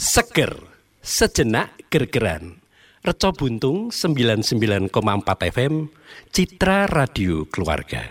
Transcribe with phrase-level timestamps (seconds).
[0.00, 0.56] Seger,
[1.04, 2.64] sejenak gergeran.
[3.04, 4.88] Reco Buntung 99,4
[5.52, 5.92] FM,
[6.32, 8.08] Citra Radio Keluarga.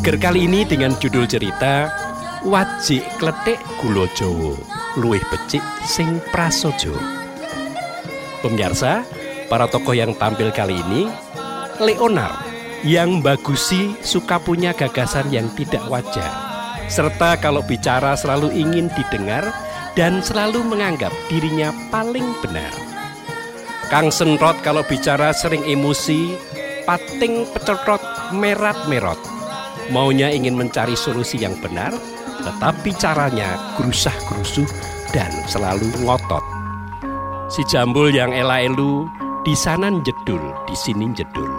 [0.00, 1.92] Seger kali ini dengan judul cerita
[2.48, 4.56] Wajik Kletik Gulo Jowo
[4.96, 6.96] Luwih becik sing prasojo
[8.40, 9.04] Pemirsa,
[9.52, 11.04] para tokoh yang tampil kali ini
[11.84, 12.32] Leonard
[12.80, 16.32] yang bagusi suka punya gagasan yang tidak wajar
[16.88, 19.52] serta kalau bicara selalu ingin didengar
[20.00, 22.72] dan selalu menganggap dirinya paling benar.
[23.92, 26.40] Kang Senrot kalau bicara sering emosi,
[26.88, 28.00] pating pecetrot
[28.32, 29.39] merat-merot
[29.90, 31.92] maunya ingin mencari solusi yang benar,
[32.40, 34.66] tetapi caranya gerusah-gerusuh
[35.12, 36.42] dan selalu ngotot.
[37.50, 39.10] Si jambul yang ela-elu
[39.42, 41.50] di sana jedul, di sini jedul.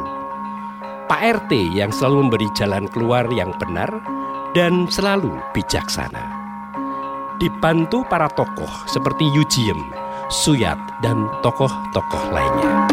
[1.11, 3.91] Pak RT yang selalu memberi jalan keluar yang benar
[4.55, 6.39] dan selalu bijaksana.
[7.35, 9.81] Dibantu para tokoh seperti Yujiem,
[10.31, 12.87] Suyat, dan tokoh-tokoh lainnya.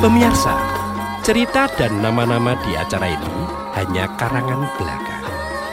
[0.00, 0.79] Pemirsa,
[1.20, 3.34] Cerita dan nama-nama di acara ini
[3.76, 5.20] hanya karangan belaka.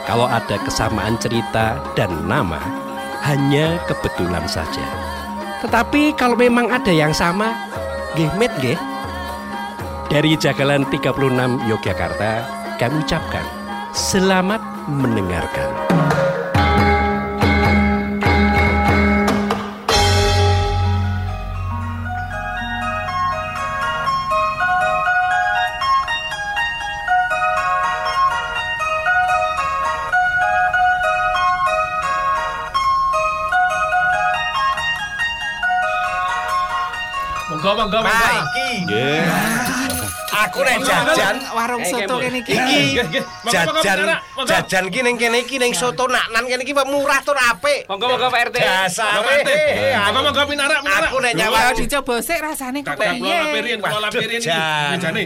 [0.04, 2.60] Kalau ada kesamaan cerita dan nama,
[3.24, 4.84] hanya kebetulan saja.
[5.64, 7.56] Tetapi kalau memang ada yang sama,
[8.12, 8.76] nggih met nggih.
[10.12, 11.16] Dari Jagalan 36
[11.64, 12.32] Yogyakarta,
[12.76, 13.44] kami ucapkan
[13.96, 15.72] selamat mendengarkan.
[40.48, 42.56] Aku nek jajan warung soto kene iki.
[42.56, 43.22] nggih.
[43.44, 44.08] Monggo, monggo, jajan
[44.48, 47.84] jajan ki ning kene iki ning soto naknan kene iki murah tur apik.
[47.84, 48.56] Monggo monggo Pak RT.
[48.56, 49.20] Dasar.
[49.20, 49.50] Monggo Pak RT.
[50.08, 51.10] Monggo monggo pinarak pinarak.
[51.12, 53.36] Aku nek Ya nyawa dicoba sik rasane kok tak kula piye.
[53.44, 54.40] lapirin, kula lapirin.
[54.40, 55.22] Mejane.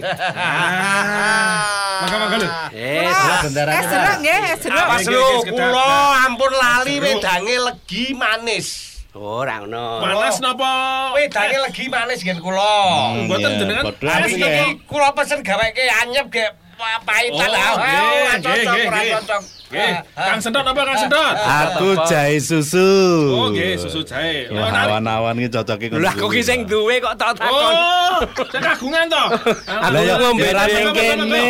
[2.03, 2.49] Monggo monggo lho.
[2.75, 4.87] Eh, Wah, bendarane, Es jeruk nggih, es jeruk.
[4.91, 5.87] Pas lho kula
[6.27, 8.92] ampun lali wedange legi manis.
[9.13, 10.01] Ora ngono.
[10.01, 10.73] Panas napa?
[11.13, 12.73] Wedange legi manis ngen kula.
[13.13, 13.85] Hmm, mboten jenengan.
[14.25, 16.57] iki kula pesen gaweke anyep gek
[17.05, 17.49] pahitan.
[17.53, 19.37] Oh, ah, ah, ora cocok, ora.
[19.73, 19.81] Nggih.
[19.89, 20.05] cocok.
[20.05, 21.35] Nggih, Ah, Kang Sentot apa Kang Sentot?
[21.35, 22.91] Aku jahe susu.
[23.33, 24.47] Oh, nggih, susu jahe.
[24.47, 26.05] Ya awan-awan iki cocoke ngono.
[26.05, 27.49] Lah kok sing duwe kok tak takon.
[27.49, 28.21] Oh,
[28.53, 29.07] saya kagungan.
[29.09, 31.45] Aku Lah ya ngombe ora ning ning kene.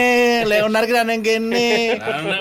[0.47, 1.71] Leonard ki ning kene.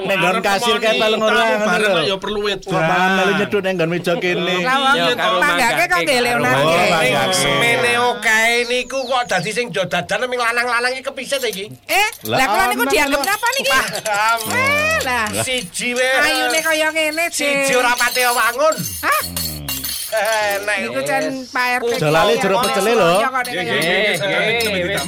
[0.01, 2.59] Ning nggon kasir kae paling ora ngono Bareng ya perlu wit.
[2.63, 4.55] Kok mangan melu nyedhut ning nggon meja kene.
[4.61, 6.19] Lah wong Ya, karo manggake kok nggih.
[6.21, 7.33] Oh, Ning manggake.
[7.33, 11.65] semene okae niku kok dadi sing do dadan ming lanang-lanang iki kepisit iki.
[11.87, 13.71] Eh, Lah, kula niku dianggap napa niki?
[13.71, 15.25] Eh, lah.
[15.71, 16.11] Siji wae.
[16.21, 17.77] Ayune kaya ngene, siji Dik.
[17.79, 18.75] ora pati wangun.
[19.07, 19.21] Hah?
[20.11, 22.03] Eh, nek Niku jan Pak RT.
[22.03, 23.13] Jalali jeruk pecele lho.
[23.23, 23.79] Nek Nggih, nggih,
[24.19, 24.99] nggih.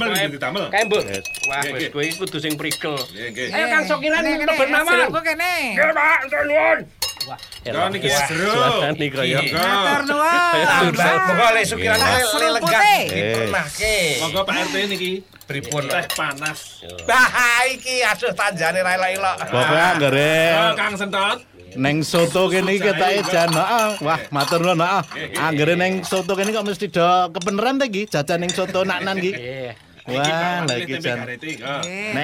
[0.71, 0.83] Kae.
[0.87, 1.27] Yes.
[1.43, 1.89] Wah, Nggih, wis nggih.
[1.91, 2.95] kowe kudu sing prikel.
[3.11, 3.47] Nggih, nggih.
[3.51, 4.87] Ayo Kang Sokiran kene, mawon.
[4.95, 5.51] jerukku kene.
[5.91, 6.79] Pak, nuwun.
[7.93, 8.51] Niki seru.
[8.51, 9.39] Suasane kroyo.
[9.53, 10.65] Matur nuwun.
[10.67, 12.23] Tambah pokoke le sukiran Nggih.
[12.39, 13.03] le lenggah Putih.
[13.09, 13.95] dipernahke.
[14.21, 15.11] Monggo Pak RT niki.
[15.43, 15.83] Pripun?
[15.91, 16.59] Teh panas.
[17.03, 17.27] Bah,
[17.67, 19.35] iki asuh tanjane ra elok-elok.
[19.47, 21.39] Pokoke anggere Oh, Kang Sentot.
[21.73, 23.89] ning soto kene iki ketake jan heeh.
[24.05, 25.03] Wah, matur nuwun heeh.
[25.35, 27.03] Anggere ning soto kene kok mesti do
[27.33, 29.33] kebeneran ta iki jajan ning soto naknan iki.
[30.03, 31.23] Wah, lah iki jan.
[31.23, 31.39] Nek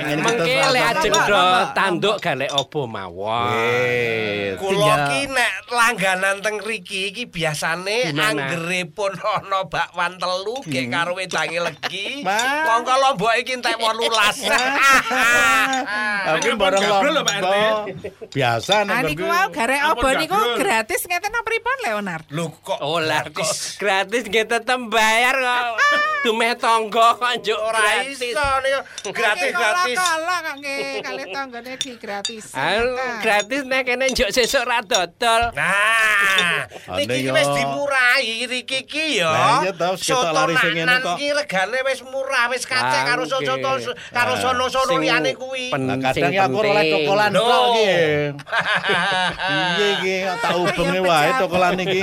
[0.03, 3.56] ngene iki Mengke terus lek rasa- ajeng do tanduk galek opo mawon.
[4.59, 11.16] Kula ki nek langganan teng riki iki biasane anggere pun ana bakwan telu ge karo
[11.16, 12.28] wedange legi.
[12.68, 14.51] Mongko lombok iki entek 18.
[16.19, 17.06] Aku Ampun, bareng RT.
[17.15, 17.75] lombok.
[18.27, 22.27] Biasa ning niku wae garek obo niku gratis ngeten apa pripun Leonard?
[22.27, 25.63] Lho kok Oh kok gratis nggih tetep bayar kok.
[26.27, 28.18] Dumeh tangga kok njuk ora gratis.
[28.19, 28.80] iso niku
[29.18, 29.95] gratis gratis.
[29.95, 32.45] Kala kok nggih kali tanggane di gratis.
[33.19, 35.42] Gratis nek kene njuk sesuk ra dodol.
[35.54, 39.62] Nah, niki wis dimurahi riki iki ya.
[39.62, 41.16] Iya Soto lari sing ngene naknan kok.
[41.16, 43.54] iki regane wis murah, wis kacek karo soto
[44.10, 45.69] karo Ah, sono-sono liyane kuwi.
[45.69, 46.94] kadang ya aku oleh penting.
[46.95, 47.92] cokolan kok iki.
[49.39, 52.01] Piye iki tak ubenge wae cokolan iki.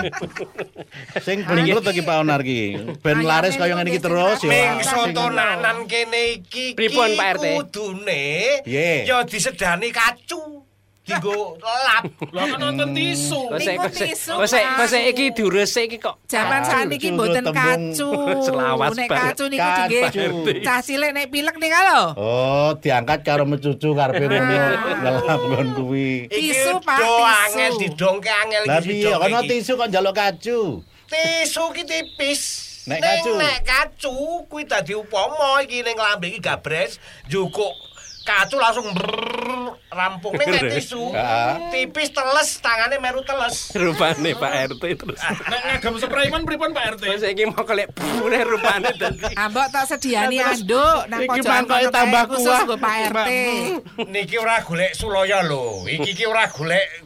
[1.18, 2.76] Sing blingkrut iki Pak Onar iki.
[3.00, 4.50] Ben Ayam laris ini kaya ngene iki terus ya.
[4.52, 5.55] Sing- soto nanan
[5.86, 7.44] kene iki Pripun, Pak RT?
[7.56, 8.26] kudune
[8.66, 10.66] ya disedani kacu.
[11.06, 12.04] dienggo lap.
[12.34, 13.40] Lah kan nonton tisu.
[13.94, 14.90] Tisu, Pak.
[15.06, 16.18] iki diurus iki kok.
[16.26, 18.10] Zaman saniki mboten kacu.
[18.46, 19.98] Selawas Nek kacu niku tinggi.
[20.02, 20.24] Kacu.
[20.66, 22.04] Cah cilik nek pilek nih kalau.
[22.18, 24.58] Oh, diangkat karo mecucu karepe rene
[24.98, 26.26] ngelap nggon kuwi.
[26.26, 27.24] Tisu, Pak, do tisu.
[27.46, 30.58] angel didongke angel Lah iki piye didongke kono tisu kok njaluk kacu?
[31.06, 32.42] Tisu ki tipis.
[32.86, 33.32] Nek kacu?
[33.34, 34.14] Nek kacu
[34.46, 37.74] kuwi dadi upama iki ning lambe iki gabres njukuk
[38.22, 38.90] kacu langsung
[39.90, 41.10] rampung ning nek tisu
[41.74, 43.74] tipis teles tangane meru teles.
[43.74, 45.18] Rupane Pak RT terus.
[45.18, 47.02] Nek ngagem sprayman pripun Pak RT?
[47.10, 49.34] Kok saiki mau kelek pune rupane dadi.
[49.34, 52.62] Ambok tak sediani anduk nang Iki pojokan mangkoke kono tambah kuah.
[52.78, 53.30] Pak RT.
[54.14, 55.90] Niki ora golek sulaya lho.
[55.90, 57.05] Iki ki ora golek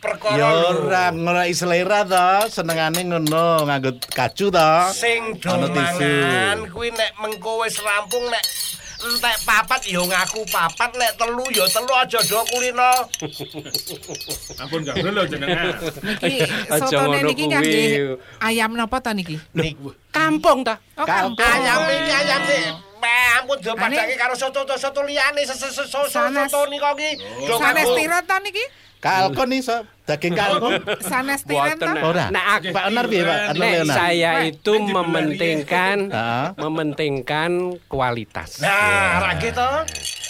[0.00, 4.70] perkara Ya ora ngono selera to, senengane ngono nganggo kacu to.
[4.94, 8.44] Sing do mangan kuwi nek mengko wis rampung nek
[9.00, 12.92] entek papat ya ngaku papat nek telu ya telu aja do kulino.
[14.60, 15.72] Ampun gak lho jenengan.
[16.04, 17.84] Niki sotone niki kangge
[18.44, 19.36] ayam napa to niki?
[19.56, 19.74] Nik
[20.10, 20.76] Kampung ta?
[21.00, 21.40] Oh, Kampung.
[21.40, 22.62] ayam iki ayam sih.
[23.40, 26.52] Ampun do padake karo soto-soto liyane soto Sanes.
[26.52, 27.10] soto niko ki.
[27.48, 28.64] do Sanes tiro to niki?
[29.00, 30.76] Kalkon iso, daging kalkon.
[31.00, 31.80] Sanes tiren.
[32.04, 32.28] Ora.
[32.28, 33.56] Nek aku Pak Onar piye, Pak?
[33.56, 36.46] Nek saya itu mementingkan Heeh.
[36.60, 37.50] mementingkan
[37.88, 38.60] kualitas.
[38.60, 39.64] Nah, ra gitu.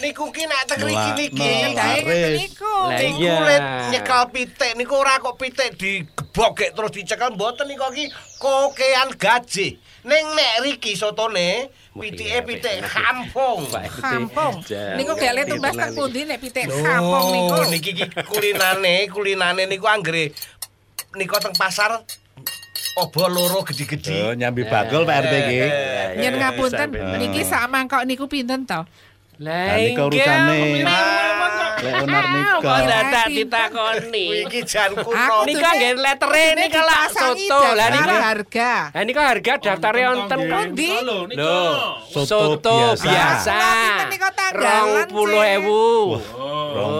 [0.01, 1.51] Niku ki nek teng mriki niki.
[1.67, 1.75] no.
[1.75, 2.39] Dae ngeten Laris.
[2.39, 2.75] niku.
[2.87, 3.59] Lah, Niku iya.
[3.91, 8.07] nyekel pitik niku ora kok pitik digebok gek terus dicekel mboten niku ki
[8.39, 9.69] kokean gaji.
[10.00, 13.69] Ning nek riki sotone pitike pitik kampung.
[14.00, 14.55] Kampung.
[14.97, 17.55] Niku gak le tumbas teng pundi nek pitik kampung niku.
[17.55, 20.32] Loh, niki ki kulinane, kulinane niku anggere
[21.14, 22.00] niku teng pasar
[22.97, 24.35] obo loro Oh, gede-gede.
[24.35, 25.61] nyambi bakul Pak RT iki.
[26.20, 28.82] Yen ngapunten sampe- niki sak mangkok niku pinten to?
[29.41, 30.61] Lah niku iki urusane.
[30.85, 32.25] aku Lek Onar
[32.61, 34.25] Kok dadak ditakoni.
[34.45, 35.49] Iki jan kuno.
[35.49, 37.73] Nika nggih letere Ini nika lah dipasangi soto.
[37.73, 38.73] Lah nika harga.
[38.93, 40.61] Lah nika harga daftare wonten kok.
[40.61, 40.91] Pundi?
[40.93, 41.57] Lho, niku.
[42.29, 43.61] Soto biasa.
[44.61, 45.89] Rong puluh ewu.
[46.37, 46.95] Oh, Rong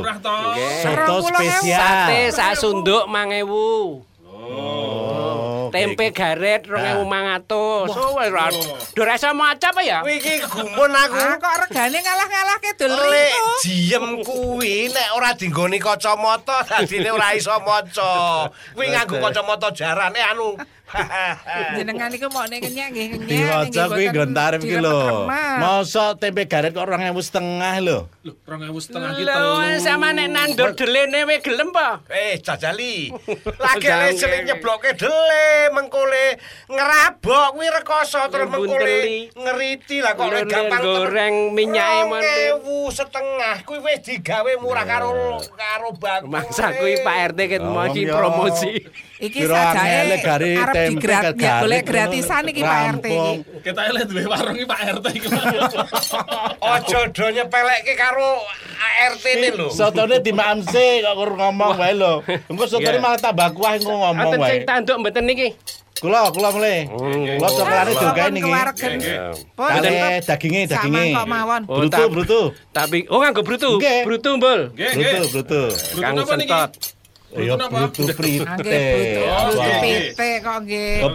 [0.00, 0.32] murah to.
[0.32, 0.80] Nggih.
[0.80, 1.28] Soto 20.000.
[1.28, 1.76] spesial.
[1.76, 4.00] Sate sak sunduk mang ewu.
[4.24, 5.35] Oh,
[5.72, 7.90] Tempe garet rong ewu mang atus.
[7.94, 8.50] Oh, wis ra.
[8.94, 10.00] Do rasa maca apa ya?
[10.02, 11.16] Kuwi iki gumun aku.
[11.18, 13.52] Ah kok regane ngalah-ngalahke dol Lek niku.
[13.64, 18.48] jiem kuwi nek ora dinggoni kacamata dadine ora iso maca.
[18.74, 20.56] Kuwi nganggo kacamata jarane anu.
[21.76, 23.28] Jenengan niku mau nek kenyek nggih kenyek.
[23.28, 25.26] Diwaca kuwi nggon tarif iki lho.
[25.58, 27.98] Mosok tempe garet kok 2000 setengah lho.
[28.22, 29.48] Lho, 2000 setengah ki Lho,
[29.82, 32.06] sama nek nandur delene we gelem apa?
[32.06, 33.10] Eh, jajali.
[33.66, 36.38] Lagi sering nyebloke dele, mengkole
[36.70, 44.06] ngerabok kuwi rekoso terus mengkole ngeriti lah kok gampang goreng minyake ewu setengah kuwi wis
[44.06, 46.30] digawe murah karo karo baku.
[46.30, 48.14] Mangsa kuwi Pak RT ket yo.
[48.14, 48.72] promosi.
[49.16, 50.20] Iki sajake
[50.60, 53.34] arep tempe digrat garet golek gratisan iki Pak RT iki.
[53.62, 55.28] Kita eleh duwe warung iki Pak RT iki.
[56.72, 58.30] Ojo do nyepelekke karo
[58.76, 59.68] ART ini lho.
[59.70, 62.20] Sotone dimaamse kok kur ngomong wae lho.
[62.46, 63.02] Engko sotone Iya.
[63.02, 64.64] malah tambah kuah engko ngomong Aten sing wae.
[64.64, 65.48] tanduk mboten niki.
[65.96, 66.84] Kula kula mulai.
[66.84, 68.44] Kula cokelane Ah, dogae sampun niki.
[68.44, 68.92] kewaregen.
[69.56, 69.88] Pun Kale
[70.20, 70.92] daginge daginge.
[70.92, 71.62] mangkok mawon.
[71.66, 72.40] Oh, Brutu brutu.
[72.70, 73.70] Tapi oh nganggo brutu.
[73.80, 74.60] Brutu mbul.
[74.76, 75.62] Brutu brutu.
[75.96, 76.28] Kang niki?
[76.28, 76.70] sentot.
[77.36, 78.40] Ya brutu nggih.
[80.16, 81.04] pitik kok nggih.
[81.04, 81.12] Oh.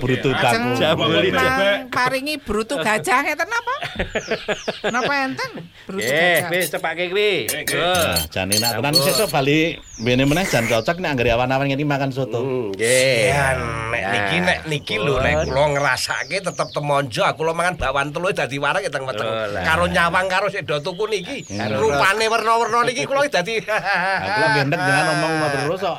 [0.78, 1.34] Jambul itu.
[1.34, 3.76] Mang paringi brutu gajah ngeten napa?
[4.94, 5.50] Napa enten?
[5.90, 6.50] Brutu Eh, gajah.
[6.54, 7.50] wis cepake kuwi.
[7.50, 7.64] Nggih.
[7.66, 7.82] Go.
[7.82, 9.60] Nah, jan enak tenan sesuk bali
[9.98, 12.40] bene meneh jan cocok nek anggere awan-awan ngene makan soto.
[12.42, 13.34] Hmm, nggih.
[13.92, 18.30] Nek niki nek niki lho nek kula ngrasake tetep temonjo aku lo mangan bakwan telu
[18.30, 19.26] dadi wareg teng weteng.
[19.26, 19.58] Oh.
[19.66, 21.38] Karo nyawang karo sik do tuku niki.
[21.50, 25.98] Rupane werna-werna niki kula dadi Aku enek jangan ngomong ngomong terus kok.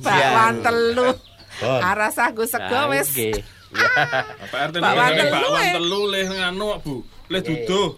[0.00, 1.08] Bakwan telu.
[1.56, 1.80] Bon.
[1.80, 3.08] Aras aku sego Nah, wis.
[4.52, 5.72] Pak RT Bakwan telu, bakwan eh.
[5.72, 6.94] telu leh nganu Bu.
[7.32, 7.88] Leh duduh.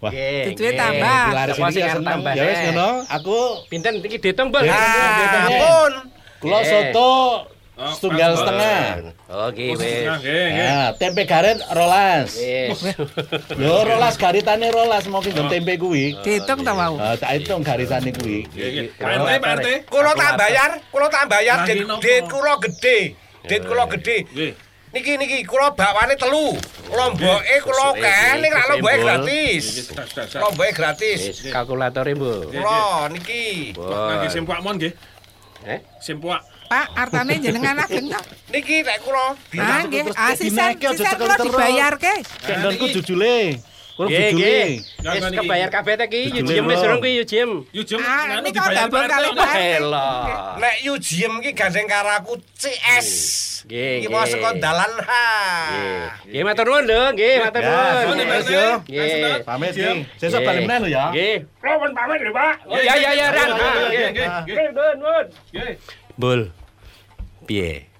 [0.00, 0.12] Wah.
[0.48, 1.22] Duduhe tambah.
[1.52, 2.64] Sapa sing tambah, Ya wis eh?
[2.72, 4.64] ngono, aku Pinten iki ditung, Bul?
[4.64, 4.72] Ya.
[4.72, 5.92] Ah, ampun.
[6.40, 7.12] kula soto
[7.80, 8.40] Oh, setunggal Pak.
[8.44, 8.80] setengah.
[9.32, 9.88] Oh, nggih Oh, wis.
[9.88, 10.68] setengah, nggih, nggih.
[10.68, 12.28] Nah, tempe garet rolas.
[12.36, 12.78] Wis.
[13.64, 16.12] Yo rolas garitane rolas mau ki nggon tempe kuwi.
[16.20, 17.00] Dihitung ta wau.
[17.00, 18.44] Ah, tak hitung garisane kuwi.
[18.52, 18.92] Nggih.
[19.00, 19.66] Pak RT.
[19.88, 22.98] Kula tak bayar, kula tak bayar dit kula gede.
[23.48, 24.28] Dit kula gede.
[24.28, 24.52] Nggih.
[24.90, 26.52] Niki niki kula bakwane telu.
[26.92, 29.88] Lomboke kula akeh ning lak lomboke gratis.
[30.36, 31.20] Lomboke gratis.
[31.32, 32.44] Wis kalkulatore, Bu.
[32.52, 33.72] Kula niki.
[33.72, 34.92] Nggih, simpuak mon nggih.
[35.64, 35.80] Eh?
[35.96, 36.44] Simpuak.
[36.70, 38.20] Pak, artane jenengan ageng to.
[38.54, 40.06] Niki nek kula Ah, nggih.
[40.14, 41.50] Ah, sisen cekel kula terus.
[41.50, 42.14] dibayarke.
[42.46, 43.58] Kendonku jujule.
[43.98, 44.58] Nggih, jujule.
[45.02, 47.98] Wis kebayar kabeh ta ki, Yujem wis urung ki Yujem.
[48.06, 49.28] Ah, kok dibayar kali.
[49.82, 50.54] Elah.
[50.62, 50.74] Nek
[51.42, 53.08] ki gandeng karo aku CS.
[53.66, 55.26] Nggih, Iki mau saka dalan ha.
[56.30, 56.42] Nggih.
[56.46, 58.16] Matur nuwun lho, nggih matur nuwun.
[58.86, 59.42] Nggih.
[59.42, 59.90] Pamit ki.
[60.22, 61.04] Sesuk balik meneh lho ya.
[61.10, 61.34] Nggih.
[61.98, 62.54] Pamit lho, Pak.
[62.70, 63.48] Oh ya ya Ran.
[63.58, 63.90] Nggih, nggih, nggih.
[63.90, 64.28] nggih, nggih.
[64.54, 65.26] Nggih, nuwun nuwun.
[65.50, 65.72] Nggih.
[66.14, 66.40] Bul.
[67.50, 67.90] Piye?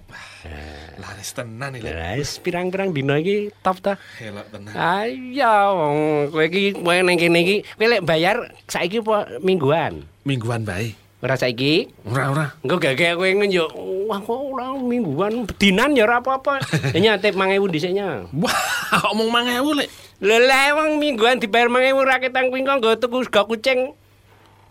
[0.95, 1.91] Laris tenan iki.
[1.91, 3.99] Wis pirang-pirang dina iki top ta.
[4.15, 4.71] Elok tenan.
[4.71, 5.97] Ayo, wong
[6.31, 10.07] kowe iki kowe ning kene iki kowe lek bayar saiki apa mingguan?
[10.23, 10.95] Mingguan bae.
[11.19, 11.91] Ora saiki.
[12.07, 12.45] Ora ora.
[12.63, 13.67] Engko kowe ngono yo
[14.07, 16.63] wah kok ora mingguan bedinan ya ora apa-apa.
[16.95, 18.07] Ya nyatip 5000 dhisiknya.
[18.31, 18.55] Wah,
[19.11, 19.89] omong 1000 lek.
[20.23, 23.99] Lha wong mingguan dibayar 5000 ra ketang kuwi kok nggo tuku sego kucing.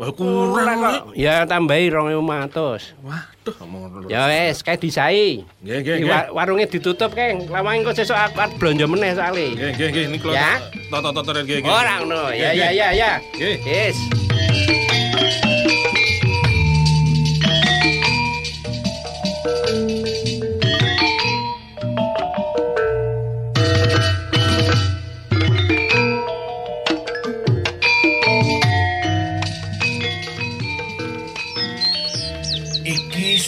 [0.00, 1.12] Wah, kurang kok.
[1.12, 2.96] Ya tambahi 2500.
[3.04, 3.56] Waduh,
[3.92, 4.08] loro.
[4.08, 5.44] Ya wis, kae disai.
[5.60, 6.08] Nggih, nggih, nggih.
[6.08, 7.44] wa- Warunge ditutup, Keng.
[7.46, 9.52] Lawang engko sesuk aku arep blonjo meneh soalé.
[9.52, 10.56] Nggih, nggih, nggih, niku Ya.
[10.88, 11.68] Toto-toto nggih, nggih.
[11.68, 12.32] Ora ngono.
[12.32, 13.20] Ya ya ya ya.
[13.28, 14.29] Nggih.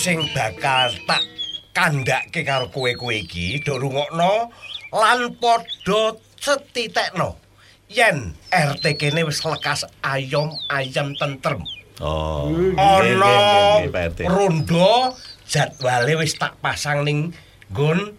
[0.02, 1.23] Sing bakal tak
[1.71, 4.50] kandhake karo kowe-kowe iki do rungokno
[4.90, 7.38] lan padha cetitekno.
[7.87, 11.62] Yen RT kene wis lekas ayom-ayam tentrem.
[12.02, 12.50] Oh.
[12.75, 13.87] Ana
[14.26, 15.14] rondo
[15.47, 17.30] jadwale wis tak pasang ning
[17.71, 18.18] nggon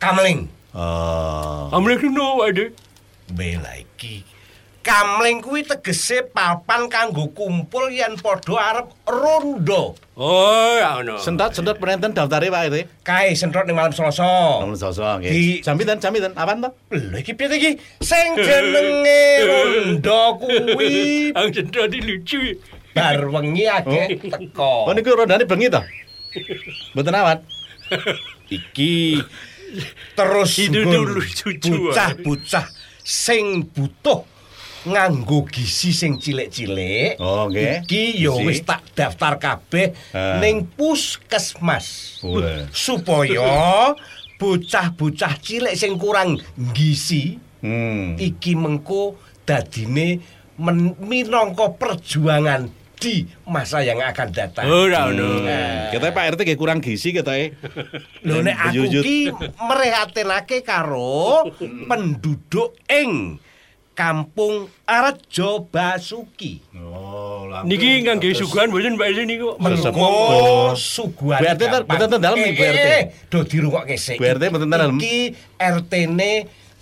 [0.00, 0.48] kamling.
[0.72, 1.68] Oh.
[1.68, 2.72] Amle kena wae.
[3.28, 4.24] Bela iki
[4.84, 9.96] kamling kuwi tegese papan kanggo kumpul yen padha arep rondo.
[10.14, 11.18] Oh, ya ngono.
[11.18, 12.76] Sentot-sentot penenten daftare Pak RT.
[13.02, 14.62] Kae sentrot ning malam Selasa.
[14.62, 15.32] Nomor sosok nggih.
[15.32, 15.98] Di- Jam pinten?
[15.98, 16.36] Jam pinten?
[16.36, 16.70] Apaan to?
[16.92, 17.72] Lho iki piye to iki?
[17.98, 20.94] Sing jenenge rondo kuwi
[21.40, 22.60] Ang di lucu.
[22.94, 24.86] bar wengi akeh teko.
[24.86, 25.82] Oh niku rondane bengi to?
[26.94, 27.42] Mboten awat.
[28.46, 29.18] iki
[30.14, 32.66] terus dulu bocah-bocah
[33.02, 34.22] sing butuh
[34.84, 37.16] nganggo gizi sing cilik-cilik.
[37.18, 37.82] Oh, nggih.
[37.82, 40.38] Iki ya wis tak daftar kabeh Ah.
[40.38, 42.20] ning puskesmas.
[42.20, 42.68] Wah.
[42.70, 43.92] Supaya
[44.40, 46.36] bocah-bocah cilik sing kurang
[46.72, 48.20] gizi Hmm.
[48.20, 49.16] iki mengko
[49.48, 50.20] dadine
[51.00, 54.64] minangka perjuangan di masa yang akan datang.
[54.64, 55.48] Ora ngono.
[55.88, 57.56] Kita Pak RT nggih kurang gizi ketoke.
[58.20, 61.48] Lho nek aku ki mrehatinake karo
[61.88, 63.40] penduduk ing
[63.94, 66.58] Kampung Arjo Basuki.
[66.74, 67.46] Oh.
[67.62, 69.54] Niki ngangge suguhan mboten Pak Isi niku.
[69.56, 71.38] Mengko suguhan.
[71.38, 71.98] Bu RT ter- gampang.
[72.02, 72.88] betul dalam nih, Bu Eh, RT.
[72.90, 74.18] eh, Do dirungokke sik.
[74.18, 74.98] Bu RT betul dalam.
[74.98, 75.18] Iki
[75.56, 76.32] RT-ne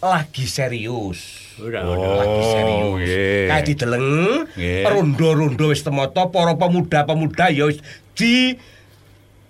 [0.01, 1.21] lagi serius.
[1.61, 2.17] Ora Oh, ngono.
[2.17, 2.89] lagi serius.
[2.97, 3.45] nggih.
[3.47, 4.09] Kayak dideleng
[4.51, 4.83] Nggih.
[4.89, 7.79] rondo-rondo wis temata para pemuda-pemuda ya wis
[8.17, 8.57] di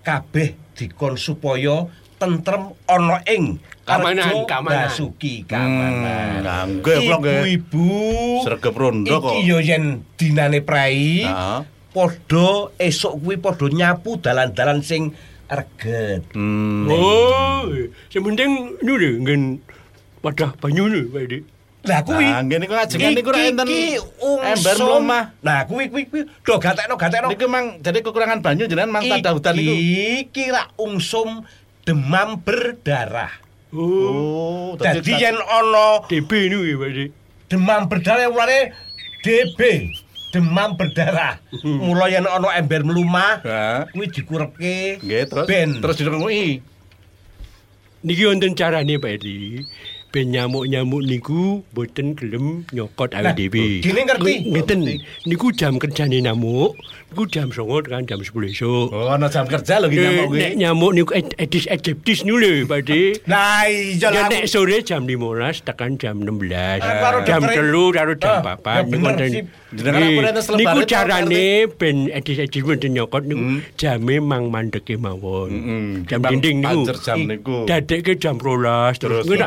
[0.01, 1.87] kabeh dikon supaya
[2.23, 4.47] tentrem ana ing Kamanan.
[4.63, 6.79] Basuki Hmm, kamanan.
[6.79, 7.39] nggih, nggih.
[7.59, 7.91] Ibu-ibu
[8.47, 9.35] Sregep rondo kok.
[9.35, 11.27] Iki ya yen dinane prai.
[11.27, 11.59] Heeh.
[11.91, 15.11] Padha esuk kuwi padha nyapu dalan-dalan sing
[15.51, 16.23] reget.
[16.31, 16.87] Hmm.
[16.87, 17.67] Oh,
[18.07, 19.59] sementing nu lho nggen
[20.23, 21.39] wadah banyu lho Pak Edi.
[21.83, 25.23] Lah kuwi Nah, nggih niku ajengan niku ra enten Iki ember mlumah.
[25.43, 27.27] Nah, kuwi kuwi kuwi do gatekno gatekno.
[27.27, 29.75] Niku mang jadi kekurangan banyu jenengan mang tanda hutan niku.
[30.23, 31.43] Iki ra ungsum
[31.83, 33.31] demam berdarah.
[33.73, 36.89] Oh, Dadi yen ana DB niku ya Pak
[37.49, 38.59] demam berdarah mulane
[39.25, 39.59] DB,
[40.29, 41.41] demam berdarah.
[41.63, 43.41] Mula yen ana ember mlumah,
[43.93, 45.69] kuwi dikurepke Nggih, terus ben.
[45.81, 46.61] terus dirunguki.
[48.03, 49.63] Niki wonten carane Pak Edi.
[50.13, 53.81] Ben nyamuk-nyamuk niku boten gelem nyokot awake dhewe.
[53.81, 54.33] gini ngerti?
[54.45, 54.79] Ngeten.
[55.25, 56.77] Niku jam kerjane nyamuk,
[57.09, 58.93] niku jam 09.00 tekan jam 10 esuk.
[58.93, 60.61] Oh, ana jam kerja lho Eh, nyamuk nek kuwi.
[60.61, 62.93] nyamuk niku ed- edis ediptis niku lho Pak.
[63.25, 66.77] Nah, iya Ya nek sore jam 15 tekan jam 16.
[66.77, 68.69] Ah, karo jam dokter- 3 karo jam Ah, 4.
[68.69, 69.43] ya bener sih.
[69.73, 73.59] Jenengan apa nek Niku tau, carane ben edis-edis nyokot niku Hmm.
[73.73, 75.49] jame mang mandeke mawon.
[76.05, 76.85] Jam dinding niku.
[77.01, 77.65] jam niku.
[77.65, 79.41] Dadekke jam 12 terus Terus,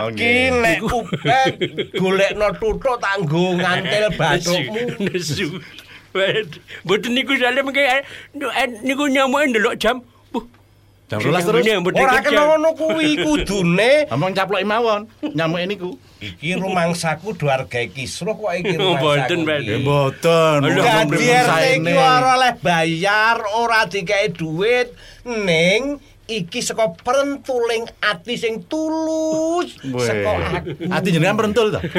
[0.57, 0.87] ngono.
[0.89, 1.55] oh, Iki nek upet
[2.01, 4.81] golekno tutuk tak nggo ngantil bathukmu.
[5.05, 5.47] Nesu.
[6.85, 8.03] Mboten niku saleh mengke eh,
[8.81, 10.01] niku nyamuk ndelok jam.
[11.07, 11.63] Jam 12 terus.
[11.63, 13.91] Mboten Ora kena ngono kuwi kudune.
[14.11, 15.07] Ngomong caploki mawon.
[15.23, 15.91] Nyamuke niku.
[16.17, 19.45] Iki rumangsaku do hargae kisruh kok iki Oh, rumangsaku.
[19.85, 20.57] mboten.
[20.67, 21.93] RT saene.
[21.93, 24.91] iki ora oleh bayar, ora dikei duit,
[25.23, 30.63] ning iki saka prentuling ati sing tulus saka.
[30.91, 31.81] Ati jenengan perentul to?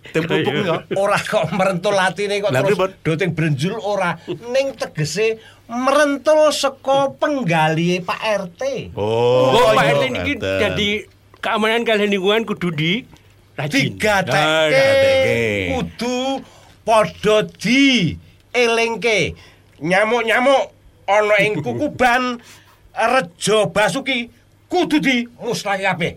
[0.00, 0.80] Pupuk kok.
[0.96, 5.38] ora kok merentul atine kok terus doting brenjul ora ning tegese
[5.68, 8.62] merentul saka penggalihe Pak RT.
[8.96, 10.40] Oh, Oh, Pak RT ini ngoten.
[10.40, 10.88] jadi
[11.38, 12.92] keamanan kalian lingkungan kudu di
[13.54, 13.92] rajin.
[13.92, 14.88] digatekke.
[15.70, 16.42] kudu
[16.80, 18.16] padha di
[18.50, 19.36] elingke
[19.78, 20.64] nyamuk-nyamuk
[21.06, 22.40] ana ing kukuban
[23.00, 24.28] rejo basuki
[24.70, 26.12] kudu di musnahi kabeh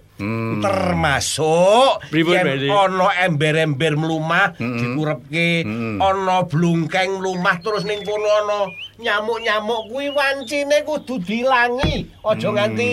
[0.62, 5.66] termasuk Pripun, yen ana ember-ember mlumah dikurepke
[6.00, 8.70] ana blungkeng mlumah terus ning kono ana
[9.02, 12.08] nyamuk-nyamuk kuwi wancine kudu dilangi.
[12.24, 12.90] Aja nganti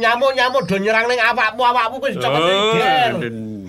[0.00, 3.12] nyamuk-nyamuk do nyerang ning awakmu awakmu wis cepet Oh, geger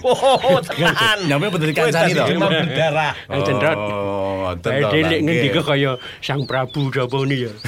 [0.01, 1.29] Oh, tenan.
[1.29, 2.33] Nyamuk bener dikancani Kowe to?
[2.33, 3.13] demam berdarah.
[3.45, 3.77] Cendrat.
[3.77, 5.19] Oh, RT lek Pak.
[5.21, 5.91] ngendika kaya
[6.25, 7.53] Sang Prabu sapa ni ya.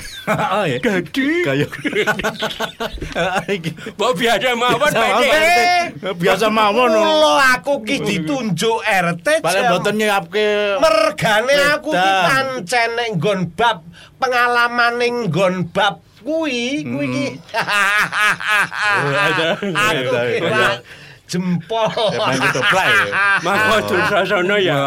[0.57, 0.81] Oh, ya.
[0.81, 1.45] Dadi.
[3.93, 4.91] Mbok biasa mawon
[6.17, 6.89] Biasa Pak mawon.
[6.89, 7.05] Biasa.
[7.05, 10.47] Mula aku ki ditunjuk RT Paling mboten nyiapke
[10.81, 13.85] mergane aku ki pancen nggon bab
[14.17, 17.25] pengalaman ning nggon bab kuwi kuwi ki
[19.27, 19.47] ada.
[19.59, 20.71] aku kira
[21.27, 21.87] jempol
[22.19, 23.05] main ketoprak ya.
[23.41, 24.77] Maka Dursasana ya.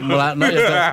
[0.00, 0.84] Mula mulakno ya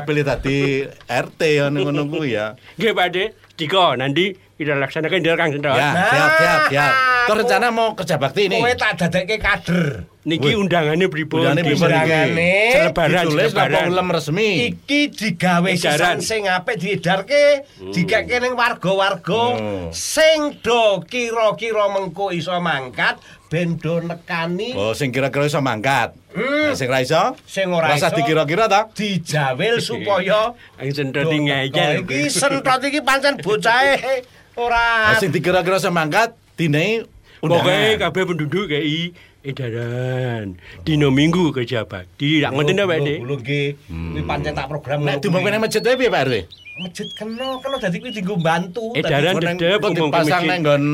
[0.00, 0.58] kepilih tadi
[1.06, 2.54] RT ya ngono kuwi ya.
[2.78, 3.16] Nggih Pak RT,
[3.58, 5.76] dika nanti kita laksanakan di Kang Cendrat.
[5.78, 6.92] Ya, siap siap siap.
[7.28, 8.58] Kau rencana mau kerja bakti ini?
[8.58, 10.60] kowe tak dadekke kader Niki Wih.
[10.60, 11.40] undangannya pripun?
[11.40, 11.96] Undangannya Di- pripun iki?
[11.96, 13.86] Undangane Selebaran, Ditulis napa selebaran.
[13.88, 14.50] ulem resmi?
[14.68, 17.44] iki digawe sisan sing apik diedarke
[17.88, 19.88] dikeke ning warga-warga Hmm.
[19.90, 23.16] sing do kira-kira mengko iso mangkat
[23.48, 26.12] ben do nekani Oh, sing kira-kira iso mangkat.
[26.28, 26.68] Hmm.
[26.68, 27.32] Nah, sing ra iso?
[27.42, 28.12] Sing ora iso.
[28.12, 28.84] dikira-kira ta?
[28.92, 32.04] dijawel supaya do iki ngeyel.
[32.04, 33.96] iki sentot iki pancen bocahe
[34.60, 37.00] ora Nah, sing dikira-kira iso mangkat dinai
[37.38, 38.02] Pokoknya undangan.
[38.04, 39.14] kabeh penduduk KI
[39.46, 42.42] edaran dino minggu kerja bakti.
[42.42, 43.08] Tak ngoten ta Pak RT?
[43.22, 43.68] Belum nggih.
[43.86, 44.98] Kuwi pancen tak program.
[45.06, 45.58] Nek nang kuwi.
[45.62, 46.34] masjid wae piye Pak RW?
[46.78, 48.94] masjid kena kena dadi kuwi dienggo bantu.
[48.94, 50.50] Edaran dedep ke dipasang masjid.
[50.50, 50.84] nang nggon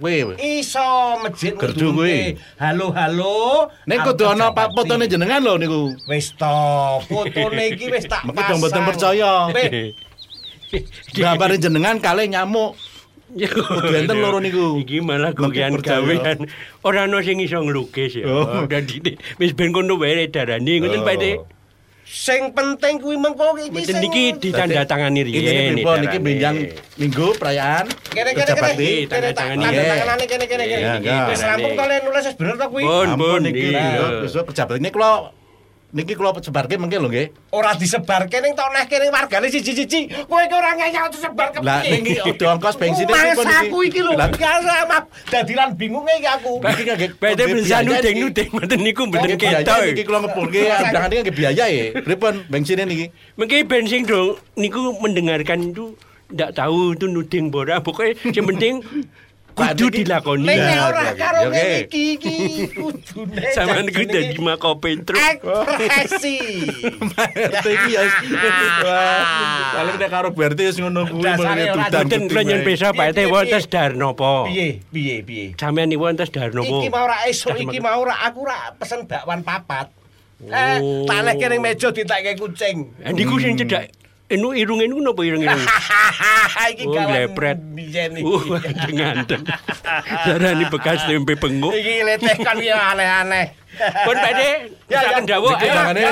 [0.00, 0.16] kuwi.
[0.36, 0.88] Iso
[1.24, 2.36] masjid Gerdu kuwi.
[2.60, 3.68] Halo halo.
[3.88, 5.96] Ning kudu ana pak fotone jenengan lho niku.
[6.08, 6.56] Wis to,
[7.08, 8.48] fotone iki wis tak pasang.
[8.48, 9.32] dong mboten percaya.
[11.16, 12.76] Gambare jenengan kalih nyamuk.
[13.34, 14.82] Benten oh, loro niku.
[14.82, 16.50] Iki malah gugian gawean.
[16.82, 18.26] Ora ono sing iso nglukis ya.
[18.26, 18.66] Oh.
[18.66, 19.16] Udah dite.
[19.38, 21.06] Wis ben kono wae darani ngoten oh.
[21.06, 21.16] Pak
[22.10, 25.38] Sing penting kuwi mengko iki sing Mboten niki ditandatangani riyen.
[25.46, 26.56] Iki pripun niki brinjang
[26.98, 27.86] minggu perayaan.
[28.10, 28.90] Kene-kene kene.
[29.06, 30.98] Tanda tangani kene kene kene.
[31.30, 32.82] Wis rampung to nulis wis bener to kuwi.
[32.82, 33.70] Ampun niki.
[34.26, 35.30] Besok pejabat ini kalau
[35.90, 37.26] niki kula sebarke mengke lho nggih.
[37.50, 40.26] Ora disebarke ning tok neh kene wargane siji-siji.
[40.26, 44.14] Kowe iki ora ngeyel disebar ke Lah niki udah ongkos bensin Masa aku iki lho,
[44.14, 46.62] biasa mak dadilan bingunge iki aku.
[46.62, 49.78] iki nggih Pak RT bensan nudeng-nudeng mboten niku mboten ketok.
[49.90, 51.84] Iki kula ngepulke undangan iki biaya ya.
[52.00, 53.10] Pripun bensinnya niki?
[53.34, 55.98] Mungkin bensin dong, niku mendengarkan itu
[56.30, 57.82] ndak tahu itu nuding bora.
[57.82, 58.74] Pokoknya yang penting
[59.52, 60.44] kudu dilakoni.
[60.46, 61.54] Ning Iya, ora iya, karo iya, oke.
[61.54, 62.34] ngene iki iki
[62.72, 63.42] kudune.
[63.52, 65.16] Sama niku jajane dadi iki mako Petro.
[65.16, 66.36] ekspresi.
[67.36, 68.02] RT iki ya.
[68.80, 69.22] Wah,
[69.74, 71.56] paling nek karo BRT wis ngono kuwi dudan.
[71.90, 74.46] Mboten kula nyen pesa Pak Piye, wonten sedar napa?
[74.46, 75.44] Piye piye piye.
[75.54, 76.66] Sampeyan niku wonten sedar napa?
[76.70, 79.90] Iki mau ora esuk iki mau ora aku ora pesen bakwan papat.
[80.40, 81.04] Eh, Oh.
[81.04, 82.88] tak lek kene meja ditekke kucing.
[83.04, 83.92] Eh, Niku sing cedak
[84.30, 85.58] enu irung enu napa irung-irung?
[86.72, 87.58] iki Oh, gawan lepret.
[87.74, 88.24] biyen iki.
[88.24, 88.62] Uh,
[90.26, 91.74] Darani bekas tempe penguk.
[91.74, 93.58] Iki leteh kan ya aneh-aneh.
[93.80, 94.42] Pun Pak RT,
[94.90, 95.00] Ya, ya.
[95.08, 95.54] saken dawuh.
[95.54, 96.02] Niki undangane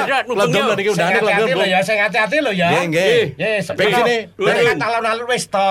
[0.62, 2.68] lho niki Sing undangane lho ya, sing hati-hati lho ya.
[2.70, 3.22] Nggih, nggih.
[3.34, 4.16] Nggih, Ping sini.
[4.38, 5.68] Dari kata alun-alun wis to,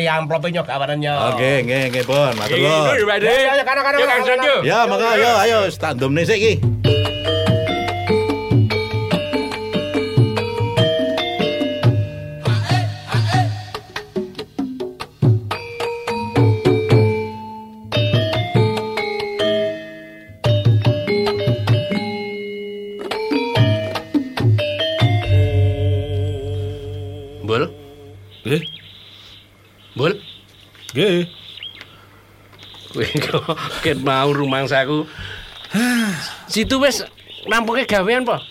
[0.00, 1.12] yang amplopnya nyogawanannya.
[1.36, 3.20] Oke, nggih nggih pun, matur Ini nuwun.
[3.20, 4.56] Ya, ya, kana, Ya.
[4.64, 6.54] Ya, maka ayo ayo tak ndumne sik iki.
[31.06, 31.24] Nggih.
[32.90, 33.44] Kowe kok
[33.86, 35.06] ket mau rumangsaku.
[36.50, 37.06] Situ wis
[37.46, 38.42] nampuke gawean po.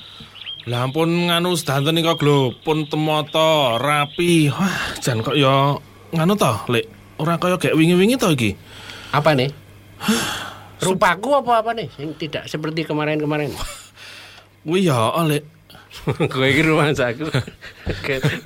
[0.66, 4.50] Lah ampun nganu sedanten kok lho, pun temoto, rapi.
[4.50, 5.78] Wah, jan kok ya
[6.16, 6.86] nganu to, Lek.
[7.22, 8.56] Ora kaya gek wingi-wingi to iki.
[9.12, 9.52] Apa nih?
[10.80, 11.92] Rupaku apa apa nih?
[12.00, 13.52] Yang tidak seperti kemarin-kemarin.
[14.66, 15.44] Kuwi ya, Lek.
[16.34, 17.30] Kowe iki rumangsaku.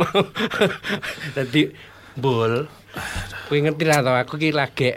[1.35, 1.61] Dadi
[2.19, 2.67] bol.
[3.49, 4.93] Kowe ngerti lah tau aku ki lagi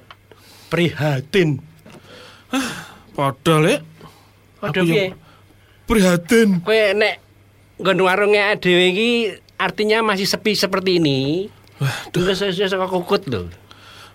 [0.68, 1.56] prihatin.
[3.16, 3.80] Padha, Lek.
[4.60, 5.08] Padha Aku piye?
[5.08, 5.16] ya-
[5.88, 6.60] prihatin.
[6.60, 7.16] Kowe nek
[7.80, 9.10] nggon warunge dhewe iki
[9.56, 11.48] artinya masih sepi seperti ini.
[11.80, 13.48] Waduh, saya saka kukut lho.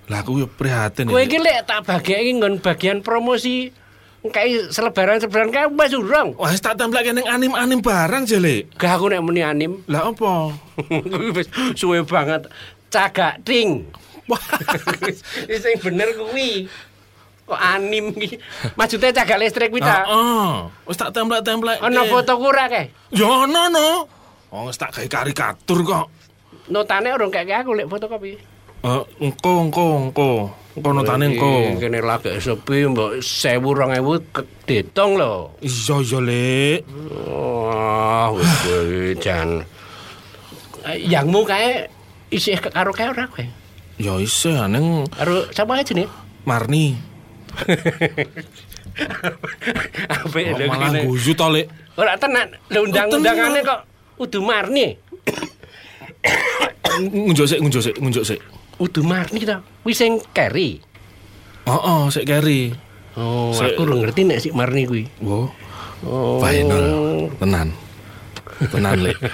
[0.05, 1.09] Lah aku yo prihatin.
[1.09, 1.41] Kowe iki.
[1.41, 3.73] lek tak bageke nggon bagian promosi
[4.21, 6.37] kayak selebaran-selebaran kae wis urung.
[6.37, 8.69] Wah, tak templake ning anim-anim barang jelek.
[8.77, 9.81] Gak aku nek muni anim.
[9.89, 10.53] Lah apa?
[11.09, 12.45] Kuwi wis suwe banget.
[12.93, 13.81] Cagak ting.
[15.49, 16.67] Wis sing bener kuwi.
[17.47, 18.35] Kok anim iki?
[18.75, 20.03] Maksudnya cagak listrik kuwi ta.
[20.03, 20.67] heeh.
[20.83, 21.79] Wis tak templek-templek.
[21.79, 22.91] Ana fotoku ra kae.
[23.15, 23.87] Ya ono no.
[24.51, 26.07] Oh, wis tak gawe karikatur kok.
[26.67, 28.35] Notane urung kayak aku lek fotokopi.
[28.83, 30.31] Eh, engko engko engko.
[30.75, 31.79] Engko notane engko.
[31.79, 35.55] Kene lagi sepi mbok 1000 2000 ke- ditong lho.
[35.59, 36.79] Iya iya, Lek.
[37.27, 38.51] Wah, wis
[39.19, 39.63] jan.
[40.87, 41.87] Eh, Yangmu kae
[42.27, 43.43] isih karo kae ora kowe?
[43.97, 46.05] Ya isih ning Karo sapa aja nih?
[46.45, 46.93] Marni.
[50.09, 51.65] Apik Kok lho malah guyu to, Lek.
[51.97, 52.47] Ora tenan.
[52.69, 53.81] Undang-undangane kok
[54.21, 54.93] udu marni.
[56.97, 58.39] Ngunjuk sik, ngunjuk sik, ngunjuk sik.
[58.77, 59.61] Udu marni ta.
[59.81, 60.77] Kuwi sing keri.
[61.65, 62.71] Heeh, sik keri.
[63.17, 63.73] Oh, Sik.
[63.73, 65.03] aku ora ngerti nek sik marni kuwi.
[65.25, 65.49] Wo,
[66.05, 66.37] Oh.
[66.37, 66.85] final.
[67.41, 67.73] Tenan.
[68.69, 69.17] Tenan, Lek.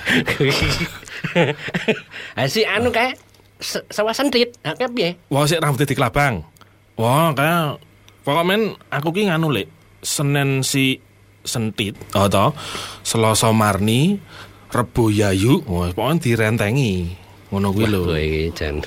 [2.35, 3.15] Ha si anu kae
[3.63, 4.53] se- sawah sentit.
[4.61, 5.09] Ha kae piye?
[5.27, 6.43] Wah, sik rambutnya dikelabang.
[6.93, 7.81] Wah, kayak
[8.21, 9.67] pokoknya men aku ki nganu lek
[9.99, 10.99] Senin si
[11.41, 12.51] sentit, oh toh,
[13.01, 14.19] Selasa Marni,
[14.67, 17.15] Rebo Yayu, wah pokoknya direntengi.
[17.49, 18.01] Ngono kuwi lho.
[18.03, 18.81] Kowe iki jan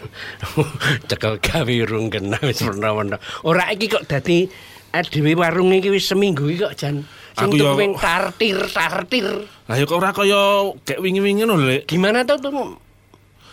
[1.08, 3.16] cekel gawe urung kena wis pernah-pernah.
[3.42, 4.44] Ora iki kok dadi
[4.90, 6.96] dhewe warung iki wis seminggu iki kok jan.
[7.36, 9.26] Sing Aku ya- ping tartir tartir.
[9.68, 11.86] Lah ya kok ora kaya kayak wingi-wingi ngono lek.
[11.86, 12.74] Gimana tuh tuh?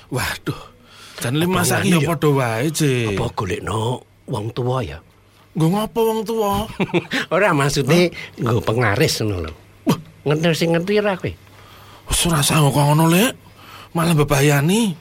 [0.10, 0.62] Waduh.
[1.22, 2.08] Jan lima nganu ya ya?
[2.10, 3.14] padha wae, Cik.
[3.14, 4.98] Apa golekno wong tua ya?
[5.54, 6.66] Nggo ngopo wong tuwa?
[7.34, 8.10] Ora maksudnya
[8.42, 9.54] nggo pengaris ngono lho.
[10.26, 11.32] Ngerti sing ngerti ora kowe?
[12.10, 13.32] Wis ora sanggo kok ngono lek.
[13.94, 14.98] Malah bebayani.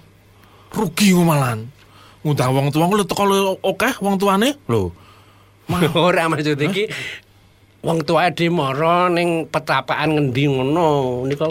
[0.76, 1.72] Rugi kok malan.
[2.20, 3.24] Ngundang wong tuwa lho teko
[3.64, 4.60] akeh wong tuane.
[4.68, 4.92] Lho.
[5.96, 6.84] Ora maksud iki
[7.82, 10.88] wong tua di moro ning petapaan ngendi ngono
[11.26, 11.50] nika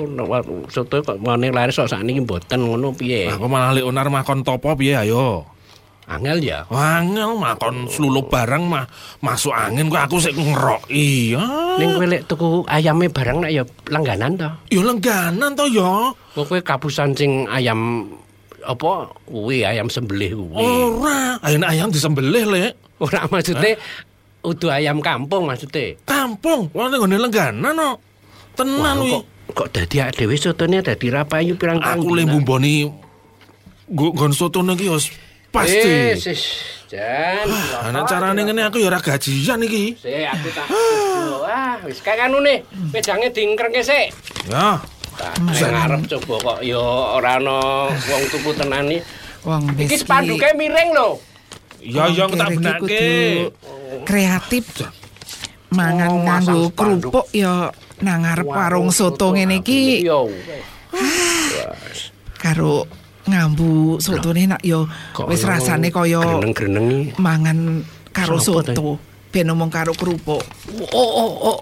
[0.68, 4.72] soto kok mene laris kok sakniki mboten ngono piye Aku malah lek onar makon topo
[4.74, 5.44] piye ayo.
[6.08, 8.84] angel ya Wangel makon slulup barang mah
[9.20, 10.88] masuk angin kok aku sik ngerok.
[10.88, 11.44] Iya.
[11.78, 16.12] ning kowe lek tuku ayame barang nek ya langganan to Ya lengganan to ya.
[16.32, 18.08] kok kowe kapusan sing ayam
[18.62, 22.72] apa kuwi ayam sembelih kuwi Ora, ayam ayam disembelih lek.
[23.00, 23.76] ora maksudnya
[24.42, 27.90] udu ayam kampung maksudnya Kampung, wong ning nggone lengganan no.
[28.58, 29.12] Tenan Wah, wi.
[29.16, 29.24] kok
[29.54, 32.32] kok dadi awake dhewe sotone dadi rapayu pirang-pirang Aku le dina.
[32.36, 32.74] mbumboni
[33.92, 35.12] nggo nggon soto iki wis
[35.52, 36.16] pasti.
[36.16, 36.44] Wis, wis.
[36.92, 37.48] Jan.
[37.88, 39.96] Ana carane ngene aku ya ora gajian iki.
[39.96, 40.68] Sik, aku tak.
[41.40, 42.60] Wah, wis kayak anu nih.
[42.92, 44.12] Pedange diingkrengke sik.
[44.52, 44.80] Ya.
[45.16, 46.80] Tak ngarep coba kok ya
[47.16, 49.00] ora ana wong tuku tenan iki.
[49.48, 51.20] Wong Iki spanduke miring lho.
[51.82, 53.50] Ya ya aku tak benake.
[54.06, 54.66] kreatif.
[55.72, 57.12] Mangan Oh, nganggo spanduk.
[57.12, 60.04] kerupuk ya nang ngarep warung soto ngene iki
[62.44, 62.86] karo
[63.24, 64.86] ngambu sotone nak yo
[65.30, 67.16] wis rasane kaya greneng-greneng.
[67.16, 69.00] mangan karo soto.
[69.32, 70.44] Ben ngomong karo kerupuk.
[70.92, 71.60] Oh oh oh.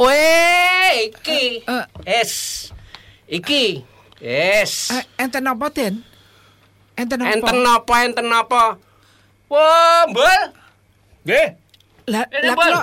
[0.00, 1.60] Weh, iki.
[1.60, 1.84] Eh.
[2.08, 2.32] Es.
[3.28, 3.84] Iki.
[4.16, 4.88] Es.
[4.88, 6.00] Eh, enten apa, Den?
[6.96, 7.28] Enten apa?
[7.28, 8.80] Enten napa enten napa?
[9.50, 10.40] Wah, mbul.
[11.26, 11.46] Nggih.
[12.06, 12.64] Lah, Ini, lah Bol.
[12.70, 12.82] kula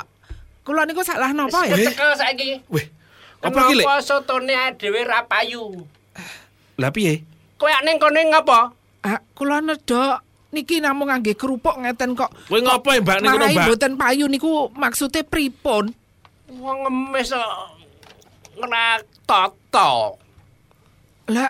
[0.68, 1.76] kula niku salah napa ya?
[1.80, 2.50] Cekel saiki.
[2.68, 2.86] Weh.
[3.40, 3.86] Apa iki, Lek?
[3.88, 5.88] Kenapa sotone dhewe ra payu?
[6.76, 7.24] Lah piye?
[7.56, 8.76] Kowe ning kene ngapa?
[9.02, 10.20] Ah, kula nedok
[10.52, 12.30] niki namung ngangge kerupuk ngeten kok.
[12.52, 13.64] Kowe ngopo ya, Mbak, niku, Mbak?
[13.64, 15.96] mboten payu niku maksude pripun?
[16.52, 17.52] Wong ngemis kok
[18.60, 20.20] ngrak toto.
[21.32, 21.48] Lah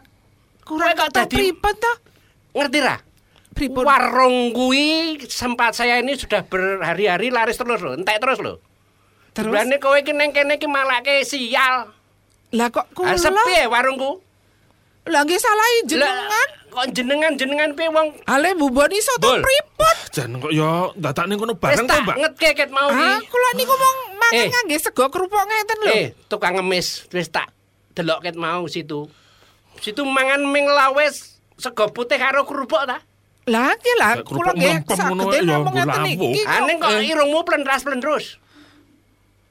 [0.62, 1.93] kurang kok pripun to?
[2.53, 3.07] Ngerti ra?
[3.58, 3.84] Pripun?
[3.84, 8.62] Warung kuwi sempat saya ini sudah berhari-hari laris terus lho, entek terus lho.
[9.34, 11.93] Terus Berani kowe iki ning kene iki malake sial.
[12.48, 14.24] lah kok Ah, kula sepi ya warungku.
[15.04, 16.48] lah nggih salah Lah, jenengan.
[16.67, 19.41] Kok jenengan-jenengan piye wong Ale buboni soto Bol.
[19.41, 19.96] pripun?
[20.12, 22.15] Jan kok ya dadak ning kono wis bareng to, Mbak?
[22.38, 23.26] ket mau Ah, iki.
[23.26, 24.48] kula niku mong mangan Eh.
[24.48, 25.91] ngangge sego kerupuk ngeten lho.
[25.91, 27.50] Eh, tukang ngemis wis tak
[27.91, 29.10] delok ket mau situ.
[29.78, 33.02] Situ mangan ming lawes sego putih karo kerupuk ta?
[33.47, 36.05] Lah nggih lah kula nggih saged ngomong ngeten lawuh.
[36.05, 36.41] iki.
[36.43, 36.89] kok.
[36.91, 38.25] Eh, irungmu plendras-plendrus.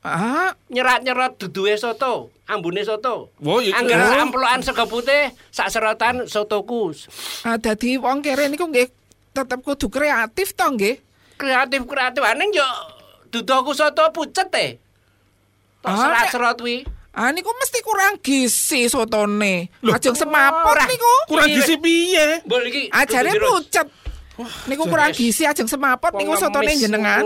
[0.00, 3.34] Ah, Nyerat-nyerat duduhe soto, ambune soto.
[3.42, 3.74] Oh, iya.
[3.74, 4.22] Angger Oh.
[4.22, 6.94] amplokan sego putih, sak serotan sotoku.
[7.42, 8.86] ah dadi wong kere niku nggih
[9.32, 11.02] tetep kudu kreatif to nggih.
[11.34, 12.68] Kreatif-kreatif aneh yo
[13.28, 14.68] duduhku soto pucet e.
[15.80, 16.76] Tok Ah, serat nek- serot wi.
[17.16, 19.72] Ah niku mesti kurang gizi sotone.
[19.80, 21.14] Ajeng semaput niku.
[21.32, 22.44] Kurang gizi piye?
[22.44, 23.64] Mbok iki Ajare dirus.
[23.64, 23.88] pucet.
[24.68, 27.24] Niku kurang gizi ajeng semaput niku sotone jenengan.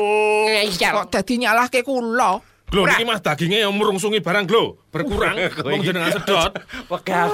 [0.70, 2.38] Kok dadi nyalahke kula.
[2.70, 5.34] Glo niki Mas dagingnya yang merungsungi barang glo, berkurang.
[5.66, 6.54] Wong jenengan sedot.
[6.94, 7.26] Wegah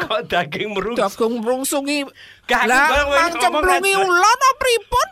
[0.00, 0.96] kok daging merung.
[0.96, 2.08] Dagung mrungsungi.
[2.48, 4.00] Gak, aku Lah baru mang ngomong cemplungi aja.
[4.00, 5.08] ula no pripun?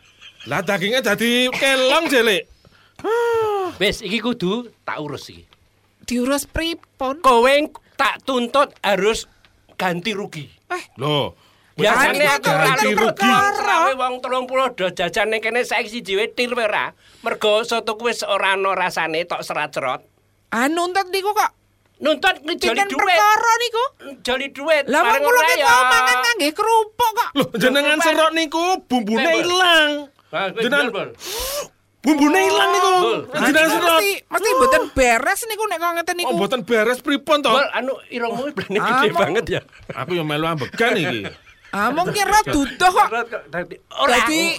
[0.49, 2.49] Lah dagingnya jadi kelong jelik.
[3.77, 5.45] Wis iki kudu tak urus iki.
[6.07, 7.19] Diurus pripun?
[7.21, 7.55] Kowe
[7.99, 9.27] tak tuntut harus
[9.75, 10.47] ganti rugi.
[10.97, 11.35] Loh,
[11.77, 13.27] Biasane Anu, aku kok ganti rugi.
[13.29, 13.77] perkara?
[13.85, 16.95] Kowe wong 30 do jajan ning kene saiki siji wae tir ora.
[17.21, 20.01] Mergo soto wis ora ana rasane tok serat-serot.
[20.55, 21.53] Anu entet niku kok
[21.97, 22.93] Nuntut ngejoli duit.
[22.93, 23.85] perkara niku.
[24.21, 24.85] Joli duit.
[24.87, 25.65] Lah wong bareng kula ora ki ya.
[25.65, 27.29] mau mangan ngangge kerupuk kok.
[27.35, 29.41] loh jenengan serot niku bumbune Tembel.
[29.43, 29.91] ilang.
[30.29, 31.09] Ah, kowe Jenengan.
[32.07, 32.91] bumbune ilang niku.
[33.35, 33.99] Jenengan serot.
[33.99, 36.29] Mesti mesti mboten beres niku nek kok ngeten niku.
[36.31, 37.51] Oh, mboten beres pripun to?
[37.51, 39.61] Bol anu irungmu berani Ah, gede banget ya.
[39.91, 41.27] Aku yang melu ambegan iki.
[41.75, 43.09] Ah mung kira duduh kok.
[43.99, 44.15] Ora.
[44.23, 44.55] Dadi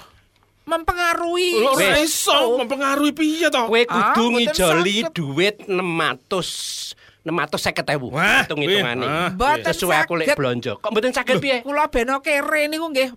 [0.68, 1.64] mempengaruhi.
[1.64, 3.62] Lho, ora iso mempengaruhi piye to?
[3.64, 6.96] Kowe Ah, kudu mboten ngijoli duit 600
[7.28, 8.08] 650.000.
[8.08, 9.04] Wah, hitung-hitungane.
[9.04, 9.32] ah.
[9.64, 10.80] Sesuai aku lek blonjo.
[10.80, 11.60] Kok mboten saged piye?
[11.64, 13.12] Kula beno kere niku nggih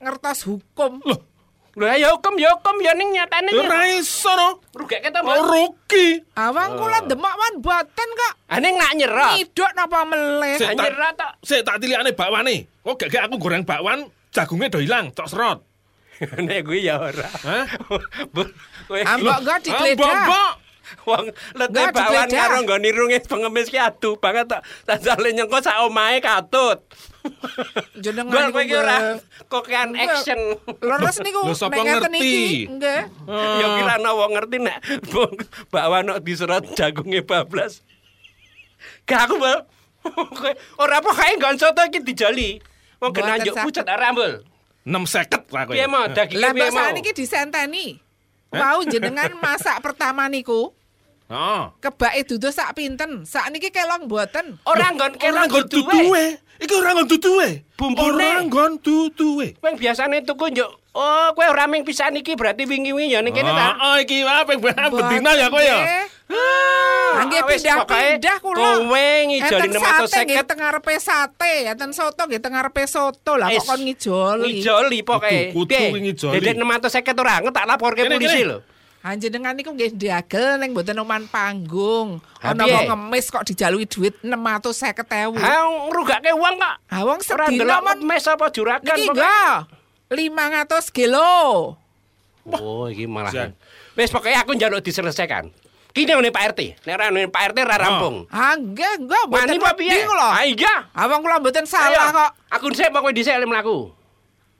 [0.00, 1.00] ngertos hukum.
[1.04, 1.20] Loh,
[1.76, 3.52] Lho ya hukum ya hukum ya ning nyatane.
[3.52, 3.60] ya.
[3.60, 4.48] ora iso to.
[4.74, 5.44] Rugeke to, Oh, Mbak.
[5.44, 6.06] rugi.
[6.32, 8.32] Awang kula demak wan boten kok.
[8.48, 9.36] Ah ning nak nyerot.
[9.36, 10.56] Idok napa meleh.
[10.56, 11.32] Sik, Ah, nyerot tok.
[11.42, 12.56] Sik tak tilikane bakwane.
[12.80, 15.60] Oh, gak aku goreng bakwan, jagungnya do ilang, tok serot.
[16.40, 17.28] Nek kuwi ya ora.
[17.44, 17.68] Hah?
[19.12, 20.24] Ambok gak digledah.
[20.24, 20.52] Mbok,
[21.04, 22.40] wong letih Nggak, bawan digledah.
[22.40, 24.62] karo nggon nirunge pengemis ki aduh banget tok.
[24.82, 26.80] Tasale nyengko sak omahe katut.
[27.96, 28.96] Jenengan Gol niku kowe ki ora
[29.48, 30.40] kokean action.
[30.80, 32.18] Leres niku nek ngeten ngerti?
[32.18, 32.46] iki.
[32.70, 33.00] Nggih.
[33.60, 34.78] Ya kira ana wong ngerti nek
[35.68, 37.80] bakwan diserot jagunge bablas.
[39.04, 39.36] Gak aku.
[40.06, 42.60] Kowe ora pokoke nggon soto iki dijoli.
[42.98, 44.40] Wong kena njuk pucet ora, Mbul.
[44.86, 45.74] 6 seket lah kowe.
[45.74, 46.78] Piye mau dagingnya Lah piye mau?
[46.78, 47.86] sakniki disenteni.
[48.54, 50.70] Mau jenengan masak pertama niku
[51.26, 51.74] Oh.
[51.82, 53.26] kebake duduh sak pinten.
[53.26, 54.62] Sakniki kelong mboten.
[54.62, 55.66] Ora nggon duduhe.
[55.66, 56.26] duduhe.
[56.56, 57.50] Iki ora nggon duduhe.
[57.76, 58.24] Bumbune.
[58.24, 59.48] Ora nggon duduhe.
[59.60, 63.52] Kowe biasane tuku njuk Oh, kowe ora ming pisan iki berarti wingi-wingi ya ning kene
[63.52, 63.76] ta.
[63.76, 66.08] Oh, iki wae ping bedina ya kowe ya.
[66.26, 68.80] Ah, Nggih wis pindah-pindah kula.
[68.82, 70.48] Kowe ngijoli Enten sate nggih 650.
[70.48, 73.32] teng ngarepe sate, enten soto nggih teng ngarepe soto.
[73.36, 74.48] Lah kok kon ngijoli.
[74.56, 75.52] Ngijoli pokoke.
[75.52, 76.34] Kudu- ngijoli.
[76.40, 78.58] Dedek 650 ora ngetak laporke polisi lho.
[79.06, 82.18] Panjenengan niku nggih ndagel ning mboten oman panggung.
[82.42, 82.74] Ana piye?
[82.74, 85.38] wong ngemis kok dijaluki duit 650.000.
[85.38, 86.74] Ha ngrugake wong kok.
[86.90, 89.22] Ha wong Ora sedina men mes apa juragan niki pokoke.
[89.22, 89.54] enggak
[90.10, 91.30] 500 kilo.
[92.50, 93.54] Oh, iki malah.
[93.94, 95.54] Wis pokoke aku njaluk diselesaikan.
[95.94, 96.82] Kini ngene Pak RT.
[96.82, 98.26] Nek ora ngene Pak RT ora rampung.
[98.34, 100.02] Ah nggih, enggak Mani apa piye?
[100.18, 100.90] Ah iya.
[100.98, 102.30] Awang kula mboten salah Ayo, kok.
[102.58, 103.86] Aku dhisik pokoke dhisik lek mlaku.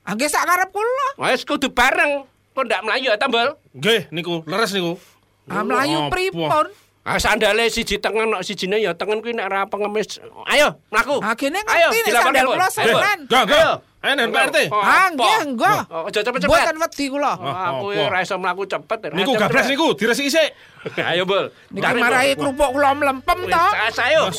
[0.06, 1.18] Ah nggih sak karep kula.
[1.18, 2.35] Wis kudu bareng.
[2.56, 3.52] Kok ndak mlayu ya, Tambel?
[3.76, 4.96] Nggih, niku leres niku.
[5.44, 6.16] Ah mlayu apa?
[6.16, 6.66] pripun?
[7.06, 10.16] Ah sandale siji tengen nok sijine ya tengen kuwi nek ora pengemis.
[10.48, 11.20] Ayo, mlaku.
[11.20, 13.18] Ah kene Ayo, ngerti nek sandal kula senan.
[13.28, 13.60] Enggak, enggak.
[13.60, 13.74] Ayo.
[14.16, 14.58] Nen Pak RT.
[14.72, 15.80] Oh, Ah nggih, enggak.
[15.92, 16.48] Oh, Aja cepet-cepet.
[16.48, 17.32] Mboten wedi kula.
[17.36, 18.98] Oh, aku ora iso mlaku cepet.
[19.12, 20.48] Niku gablas niku diresiki sik.
[20.96, 21.52] Ayo, Bol.
[21.76, 23.64] Niki marahi kerupuk kula mlempem to.
[24.00, 24.32] ayo.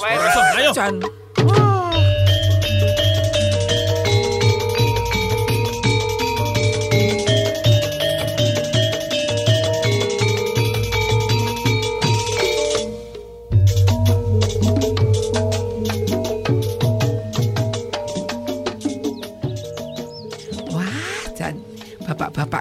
[0.58, 0.72] Ayo.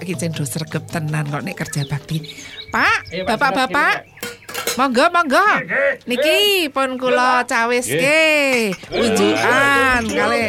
[0.07, 2.23] Ki cendro sregep tenan kok nek kerja bakti.
[2.71, 3.95] Pak, Pak, bapak-bapak.
[4.77, 5.47] Monggo, monggo.
[6.05, 8.23] Niki pun kula cawiske.
[8.93, 10.43] Unjukan kali.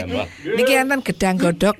[0.54, 1.76] Niki enten gedang godhog.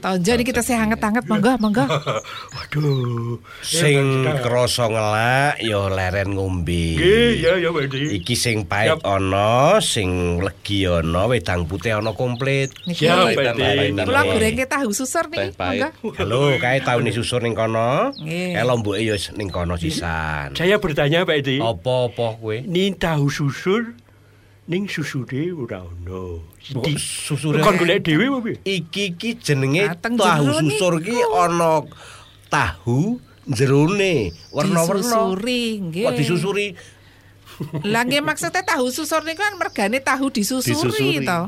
[0.00, 1.84] Tonjo niki tesih anget-anget monggo, monggo.
[2.56, 6.96] Waduh, sing krasa ngelak ya leren ngombe.
[7.36, 8.16] ya ya Wedi.
[8.16, 12.72] Iki sing pahit ana, sing legi ana, wedang putih ana komplit.
[12.88, 13.92] Siap, Bedi.
[14.00, 15.92] kula gorengke tahu susur niki, monggo.
[16.16, 18.16] Halo, kae tau ni susur ning kono.
[18.16, 20.56] Kae lomboke ya ning kono sisan.
[20.56, 21.60] Saya bertanya Pak Edi.
[21.60, 22.56] Apa-apa kowe?
[22.64, 23.92] Ning tahu susur
[24.70, 26.46] ning susure ora ono.
[26.62, 28.54] Kok susure Kon golek dhewe piye?
[28.64, 31.82] iki iki jenenge Ah, tahu susur ki ana
[32.46, 33.18] tahu
[33.50, 35.02] jerone warna-warna.
[35.02, 36.04] Disusuri, nggih.
[36.06, 36.66] Kok disusuri?
[37.82, 41.26] Lah nggih maksudnya tahu susur niku kan mergane tahu disusuri Disusuri.
[41.26, 41.40] to.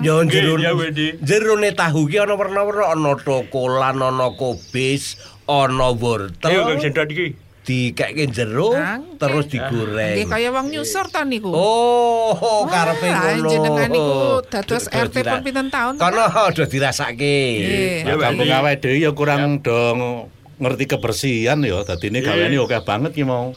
[0.00, 1.06] Ya jero Nggih, ya, Wedi.
[1.20, 6.48] jerone tahu ki ana warna-warna ana tokolan, ana kobis, ana wortel.
[6.48, 7.36] Ayo Kang Sendrat iki.
[7.62, 8.74] Dikeke jero
[9.16, 10.26] terus Nggih digoreng.
[10.26, 11.54] kaya wong nyusur to niku.
[11.54, 13.48] Oh, karepe ngono.
[13.48, 14.18] jenengan niku
[14.50, 17.38] dados Do- do RT pun pinten taun, Kono do dirasake.
[17.62, 17.96] Nggih.
[18.02, 19.98] Nah, kampung awake dhewe ya kurang dong
[20.58, 23.54] ngerti kebersihan ya dadine gaweane oke banget ki mau.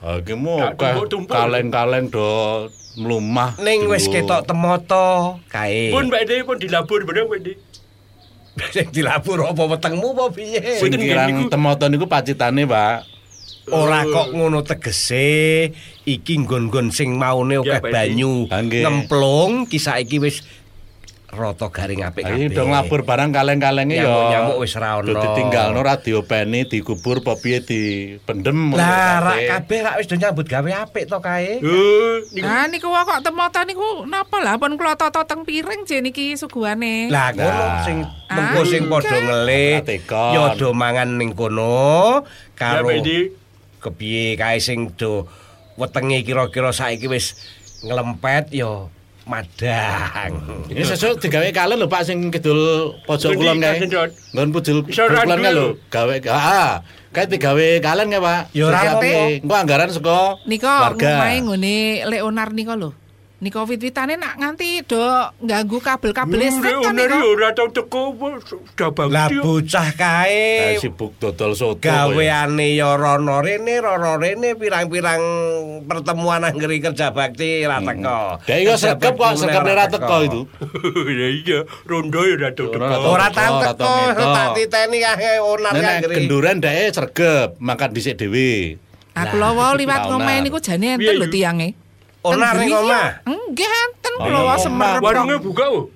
[0.00, 0.56] Ha ki mau
[1.28, 2.28] kaleng-kaleng do
[2.98, 3.56] mlumah.
[3.60, 5.92] Ning wis ketok temoto kae.
[5.92, 7.67] Pun Mbak De pun dilabur bareng Mbak.
[8.74, 10.80] sing dilapur apa wetengmu apa piye?
[10.80, 11.52] Sing kirang niku.
[11.52, 13.18] temoto niku pacitane, Pak.
[13.68, 15.68] Ora kok ngono tegese
[16.08, 20.40] iki nggon-nggon sing maune akeh banyu ngemplung ki saiki wis
[21.28, 24.08] rata garing apik Ayo dong labur barang kaleng-kalenge ya.
[24.08, 25.12] Nyamuk-nyamuk wis ra ono.
[25.12, 28.72] Ditinggalno ra diopeni, dikubur apa piye dipendem.
[28.72, 29.48] Lah rak kabeh.
[29.52, 31.60] kabeh rak wis do nyambut gawe apik to kae.
[31.60, 36.32] Eh, niku Ah kok temoto niku napa lah pun kula tata teng piring je niki
[36.34, 37.12] suguhane.
[37.12, 37.84] Lah ngono Nah.
[37.84, 37.96] sing
[38.28, 42.24] mengko sing padha ngelih Ora ya do mangan ning kono
[42.56, 42.88] karo
[43.78, 45.28] kepiye kae sing do
[45.78, 47.38] wetenge kira-kira saiki wis
[47.86, 48.90] nglempet ya
[49.28, 50.32] madang.
[50.66, 52.58] Ini sesuk digawe kalen lho Pak sing kidul
[53.04, 53.84] pojok kulon kae.
[54.32, 55.66] Nggon pujul kulon kae lho.
[55.92, 56.70] Gawe heeh.
[57.12, 58.40] Kae digawe kalen kae Pak.
[58.56, 59.06] Ya ora Siap, apa-apa.
[59.06, 59.40] eh.
[59.44, 61.12] Engko anggaran saka warga.
[61.14, 61.76] ngomahe ngene
[62.08, 62.90] Leonar nika lho.
[63.38, 64.98] Nika wit-witane nak nganti do
[65.46, 67.18] ganggu kabel-kabel listrik kan Ora nika.
[67.22, 69.14] ora tau teko banget.
[69.14, 69.38] Lah ya.
[69.46, 71.78] bocah kae sibuk dodol soto.
[71.78, 72.18] kowe.
[72.18, 75.22] gaweane ya rono rene rono rene pirang-pirang
[75.86, 78.42] pertemuan anggere kerja bakti ra teko.
[78.42, 80.40] Dek yo Kerja sekep kok, mulai ora teko itu.
[81.18, 82.74] Ya iya, rondo ya Ora teko.
[83.06, 86.14] Ora Teko, tau teko, tak titeni kae onar anggere.
[86.18, 88.82] genduren deke sregep, makan dhisik dhewe.
[89.14, 91.34] Aku lho wae liwat ngomahe niku jane enten lho Yu?
[91.38, 91.86] tiange.
[92.28, 93.08] Onar ning omah.
[93.24, 95.00] Enggih enten Oh, kula wae semerep.
[95.00, 95.86] Warungnya buka oh.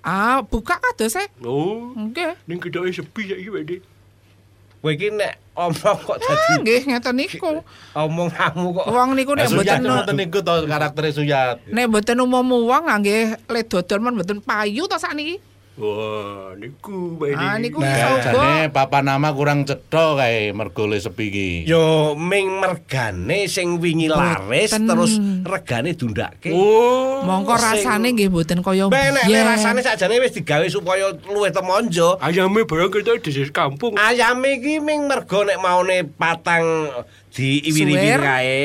[0.00, 1.26] Ah, buka kadose.
[1.42, 2.38] Oh, Nggih.
[2.46, 3.76] ning kedoke sepi saiki Mbak De.
[4.78, 7.58] Kowe iki nek omong kok Ah, dadi nggih ngeten niku.
[7.92, 11.56] omong kamu kok Wong niku nek Suyat mboten ngoten niku to karaktere Suyat.
[11.66, 15.42] nek mboten umum wong nggih le dodol men mboten payu to sakniki.
[15.76, 17.36] Wah, niku Mbak De.
[17.36, 21.50] Ah niku Nah, Jane papa nama kurang cetha kae mergo le sepi iki.
[21.68, 24.88] Yo ming mergane sing wingi laris Boten.
[24.88, 25.12] terus
[25.44, 26.48] regane dundake.
[26.48, 29.44] Oh, Mongko sing- rasane nggih mboten kaya nek nek biyen.
[29.44, 32.16] rasane sakjane wis digawe supaya luwih temonjo.
[32.24, 34.00] ayame barang kita di kampung.
[34.00, 36.88] Ayam iki ming mergo nek maune patang
[37.36, 38.64] diiwiri-iwiri kae,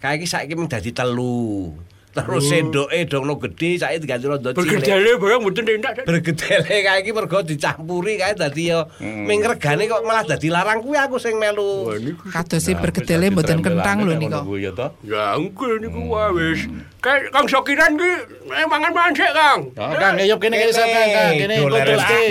[0.00, 1.76] kae iki saiki ming dadi telu.
[2.16, 4.80] Terus sendoke dongno gedhe saiki diganti rondo cilik.
[4.80, 5.64] Bergedale barang mboten.
[5.84, 5.94] Dak.
[6.08, 10.96] Bergedele kae iki mergo dicampuri kae dadi yo ming regane kok malah dadi larang kuwi
[10.96, 11.92] aku sing melu.
[11.92, 14.56] Wah, niku Kados bergedele mboten kentang lho niku.
[14.56, 14.88] Ya to.
[15.04, 16.64] Ya engko niku wah wis.
[17.04, 18.10] Kayak Kang Sokiran ki
[18.50, 19.60] eh, mangan-mangan sik, Kang.
[19.78, 22.22] Oh, Kang, ayo kene kene Kang, Kang, kene engko teruske.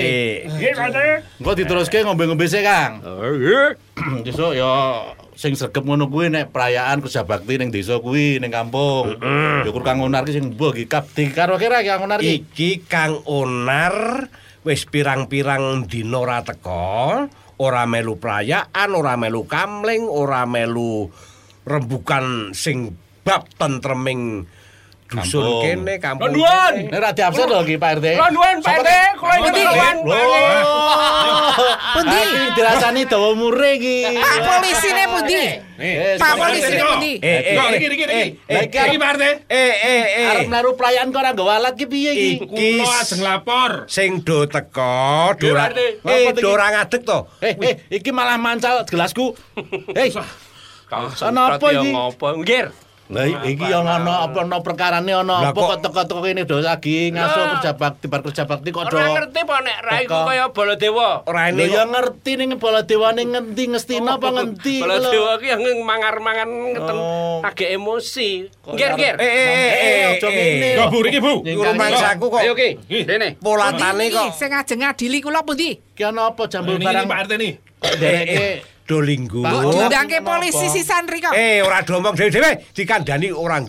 [0.52, 1.08] Nggih, Pak De.
[1.40, 3.00] Engko diteruske ngombe-ngombe sik, Kang.
[3.06, 3.80] Oh, nggih.
[4.28, 5.00] Besok ya
[5.36, 9.20] sing sregep ngono kuwi nek perayaan kerja bakti ning desa kuwi ning kampung.
[9.62, 12.48] Ya kur Kang Onar ki sing mbok iki kapti karo kira Kang Onar ki.
[12.48, 14.28] Iki Kang Onar
[14.66, 17.30] wis pirang-pirang dina ora teko,
[17.62, 21.14] ora melu perayaan, ora melu kamling, ora melu
[21.68, 24.50] rembukan sing bab tentreming
[25.16, 26.34] dusun kene kampung.
[26.34, 26.92] Kene.
[26.92, 28.06] Nek ra diabsen lho ki Pak RT.
[28.16, 30.64] Kula nuwun Pak De, kula ingkang nuwun.
[31.96, 32.20] Pundi?
[32.20, 33.98] Iki dirasani dawa mure iki.
[34.20, 35.44] Pak polisine pundi?
[35.76, 37.12] Eh, Pak polisine pundi?
[37.20, 38.06] Eh, eh, eh, iki, iki, iki.
[38.06, 39.24] eh, eh, Iki Pak RT.
[39.24, 40.32] eh, eh, eh.
[40.32, 42.32] Arep naruh perayaan kok ora nggawa alat ki piye iki?
[42.44, 43.72] Iki Kulo ajeng lapor.
[43.88, 45.88] sing do teko, do ora Ngerti.
[46.04, 46.42] eh iki?
[46.44, 47.20] do ora ngadeg to.
[47.40, 49.36] Eh, eh, iki malah mancal gelasku.
[49.96, 50.12] Hei,
[51.24, 51.90] Ana apa iki?
[51.92, 52.28] Ngopo?
[52.40, 52.85] Nggih.
[53.06, 57.30] Lah iki yang ana apa ana perkarane ana apa kok- teko-teko kene do lagi Lah.
[57.54, 58.98] kerja bakti bar kerja bakti kok do.
[58.98, 61.22] Ora ngerti apa nek rai ku kaya Baladewa.
[61.24, 64.90] Ora ini ya ngerti ning Baladewane ngendi ngestina apa ngendi lho.
[64.90, 67.46] Baladewa ki yang mangar-mangan ngeten Oh.
[67.46, 68.50] agak emosi.
[68.64, 69.14] Nggih, arep- nggih.
[69.16, 70.34] Eh, eh, eh, eh, aja eh.
[70.34, 70.70] ngene.
[70.76, 71.34] Kok Bu iki, Bu?
[71.46, 72.42] Rumah saku kok.
[72.42, 72.70] Ayo ki.
[73.06, 73.38] Dene.
[73.38, 74.34] Polatane kok.
[74.34, 75.78] sing ajeng ngadili kula pundi?
[75.94, 77.54] Ki ana apa jambul barang Pak RT nih.
[77.94, 78.75] dereke.
[78.86, 79.42] Dolinggo.
[79.42, 79.74] Oh.
[79.74, 80.38] diundangke Kenapa?
[80.38, 81.34] polisi sisan rika?
[81.34, 83.66] Eh, ora domong dhewe-dhewe dikandani orang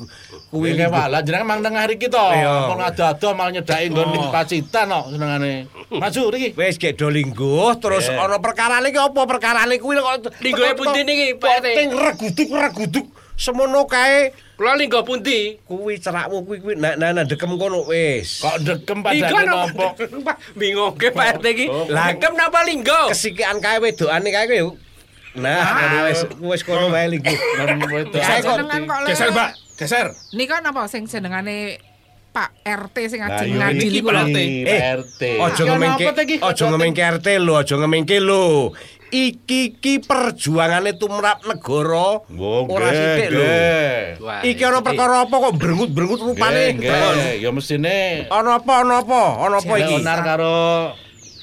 [0.52, 2.20] kuwi wae lah jenenge mang tengah iki to.
[2.20, 5.72] Mau ngado-ado mal nyedaki nggon ning pacitan kok senengane.
[5.88, 6.48] Maju iki.
[6.52, 8.28] Wis gek dolinggo terus Yeah.
[8.28, 11.66] ana perkara iki apa perkarane kuwi kok Linggoe pundi niki, Pak RT?
[11.74, 13.06] Ting reguduk reguduk
[13.40, 15.60] semono kae Kula linggo pundi?
[15.68, 18.40] kuwi cerakmu kuwi kuwi nah nah nah, dekem kono wis.
[18.40, 19.86] Kok dekem Iku padane ana- nopo?
[20.24, 21.66] Pak, Bingung ke Pak RT ki.
[21.68, 21.84] Oh.
[21.88, 23.12] Lah kem napa linggo?
[23.12, 24.84] Kesikian kae wedokane kae kuwi
[25.36, 27.12] Nah, wis wis kono wae.
[27.12, 27.32] Ya,
[28.44, 29.48] jenengan kok Geser, Pak.
[29.76, 30.06] Geser.
[30.32, 31.76] Nika napa sing jenengane
[32.32, 34.04] Pak RT sing ajeng ngadili iki?
[34.04, 34.38] Pak RT.
[34.64, 34.92] Eh,
[35.36, 36.36] Iki ana ngemengke, iki?
[36.44, 38.44] ojo ngemengke RT lho, ojo ngemengke lho.
[39.06, 42.20] iki iki perjuangane tumrap negara.
[42.26, 43.48] Oh, Ora sithik lho.
[44.42, 46.76] Iki ana perkara apa kok brengut-brengut rupane?
[47.40, 49.22] Ya mestine Ana apa ana apa?
[49.46, 49.96] Ana apa iki?
[49.96, 50.58] Leonar karo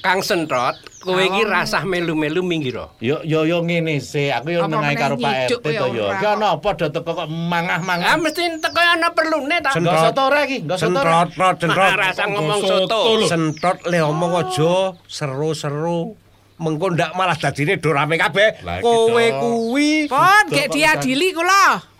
[0.04, 2.80] Kang Sentrot, kowe iki rasah melu-melu minggir.
[2.98, 5.84] Yo yo yo ngene sih, aku yo Apa nengahi karo Pak RT to yo.
[6.02, 6.32] ora Ki kok.
[6.32, 8.16] ana apa do teko kok Ah mangah-mangah.
[8.16, 9.70] mesti teko ana perlune ta.
[9.72, 10.96] Enggak soto ora iki, enggak soto.
[10.96, 11.04] ora.
[11.04, 11.84] Sentrot, trot, sentrot.
[11.86, 12.98] Ah, Rasa ngomong Soto.
[13.24, 14.72] Sentrot le omong aja
[15.06, 16.16] seru-seru.
[16.54, 18.62] Mengko ndak malah dadine do rame kabeh.
[18.62, 21.93] Iki Kowe kuwi Sudah, gek diadili kula.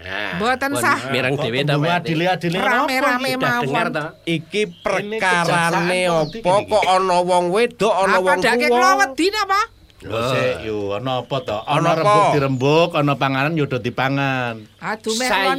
[0.00, 0.98] Nah, Mboten pun sah.
[1.12, 1.76] Mireng Kok dhewe ta.
[1.76, 1.92] Pak.
[2.00, 3.84] adili-adili Rame-rame mawon.
[4.24, 6.40] iki perkarane apa iki.
[6.40, 8.98] kok ana wong wedok ana Apa wong dake kula tuwa.
[8.98, 9.60] wedi napa?
[10.00, 11.58] Lho sik yo ana apa to?
[11.60, 12.00] Ana apa?
[12.00, 14.64] rembug dirembug, ana panganan yo do dipangan.
[14.80, 15.52] Aduh niku Saya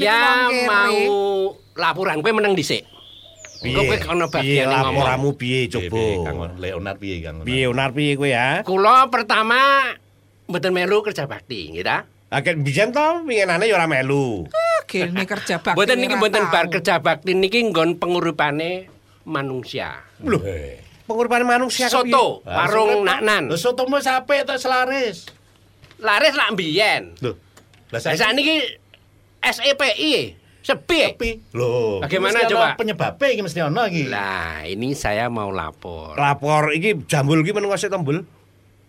[0.65, 0.97] mau
[1.71, 2.81] laporan kowe meneng dhisik.
[3.61, 4.95] Engko kowe ana Piye bagian ngomong.
[4.97, 6.01] laporamu piye Piye, coba?
[6.25, 7.45] Kang Leonar piye Kang?
[7.45, 8.65] Piye onar piye kowe ya?
[8.65, 9.93] Kula pertama
[10.49, 12.09] mboten melu kerja bakti, nggih ta?
[12.31, 14.47] Akeh biyen to winginane ya ora melu.
[14.87, 15.75] Gene kerja bakti.
[15.75, 16.53] Mboten niki ora mboten tau.
[16.55, 18.87] bar kerja bakti niki nggon penguripane
[19.27, 19.99] manusia.
[20.23, 20.39] Lho,
[21.03, 22.15] pengurban manusia kok piye?
[22.15, 23.51] Soto, warung naknan.
[23.51, 25.27] Lho sotomu sampe to selaris.
[25.99, 27.19] Laris lak mbiyen.
[27.19, 27.35] Lho.
[27.91, 28.79] Lah sakniki
[29.43, 30.99] SEPI sepi.
[31.11, 32.67] Tapi lho, Bagaimana mesti coba?
[32.77, 34.03] Penyebabnya iki mesti iki.
[34.07, 36.15] Lah, ini saya mau lapor.
[36.15, 38.23] Lapor iki jambul iki meneng sik tombol.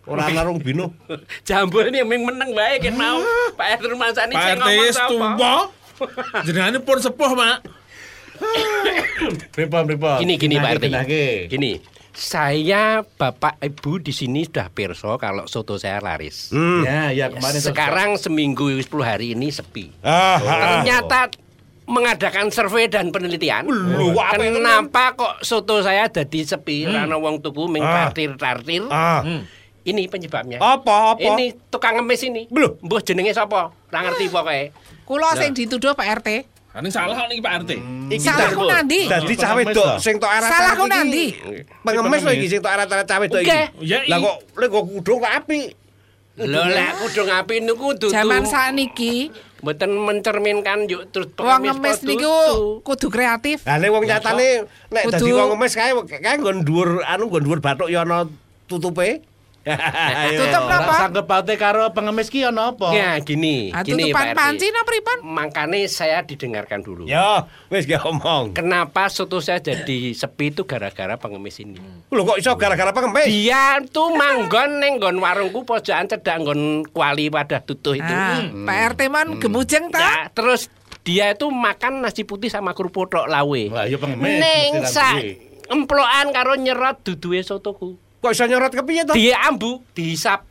[0.03, 0.91] Ora narung bino.
[1.49, 3.23] Jambul ini ming meneng bae ket mau.
[3.55, 5.53] Pak RT Pak sing ngomong sapa?
[6.47, 7.59] Jenengane pun sepuh, Mak.
[9.55, 10.19] Pripun pripun?
[10.19, 10.87] Gini gini Pak RT.
[11.47, 11.73] Gini.
[12.13, 16.53] Saya Bapak Ibu di sini sudah perso kalau soto saya laris.
[16.53, 16.85] Hmm.
[16.85, 19.89] Ya, ya kemarin Sekarang seminggu 10 hari ini sepi.
[20.05, 20.61] Ah, ah, ah.
[20.85, 21.33] Ternyata
[21.89, 23.65] mengadakan survei dan penelitian.
[24.13, 26.85] Apa Kenapa kok soto saya jadi sepi?
[26.85, 28.13] Rano wong tuku ming Ah.
[28.13, 28.85] tartir-tartir.
[28.93, 29.25] Ah.
[29.83, 30.63] Ini penyebabnya.
[30.63, 31.21] Apa apa?
[31.21, 32.47] Ini tukang ngemis ini.
[32.49, 32.79] Lho.
[32.79, 33.75] Mbah jenenge sapa?
[33.75, 34.61] Ora ngerti pokoke.
[35.03, 36.29] Kula sing dituduh Pak RT.
[36.73, 37.71] Ini salah nih Pak RT.
[38.09, 39.01] Iki Salahku dak- nanti.
[39.05, 39.87] Dadi Pengemis cawe dok to.
[40.01, 40.49] sing tok arat.
[40.49, 41.25] Salahku nanti.
[41.83, 43.61] Pengemis lho iki sing tok arat-arat cawe dok iki.
[43.83, 45.69] Ya, Lah kok lek kok kudu kok apik.
[46.33, 48.09] Lho lek kudu ngapi niku dudu.
[48.09, 49.29] Zaman sakniki
[49.63, 52.35] mboten mencerminkan yuk terus wong ngemis kok niku
[52.81, 53.67] kudu kreatif.
[53.67, 54.49] Lah nek wong nyatane
[54.89, 58.25] nek dadi wong ngemis kae kae nggon dhuwur anu nggon dhuwur bathuk ya ana
[58.65, 59.21] tutupe.
[59.63, 60.95] Tutup Lah napa?
[60.99, 62.91] sanggup paute karo pengemis ki ana apa?
[62.91, 64.37] Ya gini, Ah, gini Pak RT.
[64.37, 65.17] panci napa pripun?
[65.25, 67.05] Makanya saya didengarkan dulu.
[67.05, 68.53] Ya, wis gak omong.
[68.53, 71.79] Kenapa soto saya jadi sepi itu gara-gara pengemis ini.
[72.09, 73.27] Lho kok iso gara-gara pengemis?
[73.27, 78.03] Dia tuh manggon neng nggon warungku pojokan cedak nggon kuali wadah tutuh itu.
[78.05, 79.99] Ah, Pak RT man gemujeng ta?
[79.99, 80.67] Ya, terus
[81.03, 83.63] dia itu makan nasi putih sama kerupuk tok lawe.
[83.69, 84.39] Lah ya pengemis.
[84.39, 85.15] Mesti sak
[85.69, 87.97] emplokan karo nyerot duduhe sotoku.
[88.23, 89.13] Kok iso nyorot kepiye to?
[89.13, 90.47] Dia ambu, dihisap.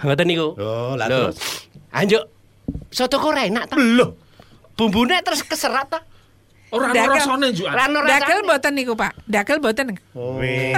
[0.00, 0.54] Ngoten niku.
[0.54, 1.34] Oh, lah Loh.
[1.34, 1.66] terus.
[1.90, 2.22] Anjuk.
[2.88, 3.74] Sotoku ora enak ta?
[3.74, 4.14] Lho,
[4.72, 6.00] Bumbune terus keserat ta?
[6.68, 8.42] Ora ana rasane Dagel rasane.
[8.42, 9.12] mboten niku, Pak.
[9.24, 9.86] Dagel mboten.
[10.12, 10.74] Weh,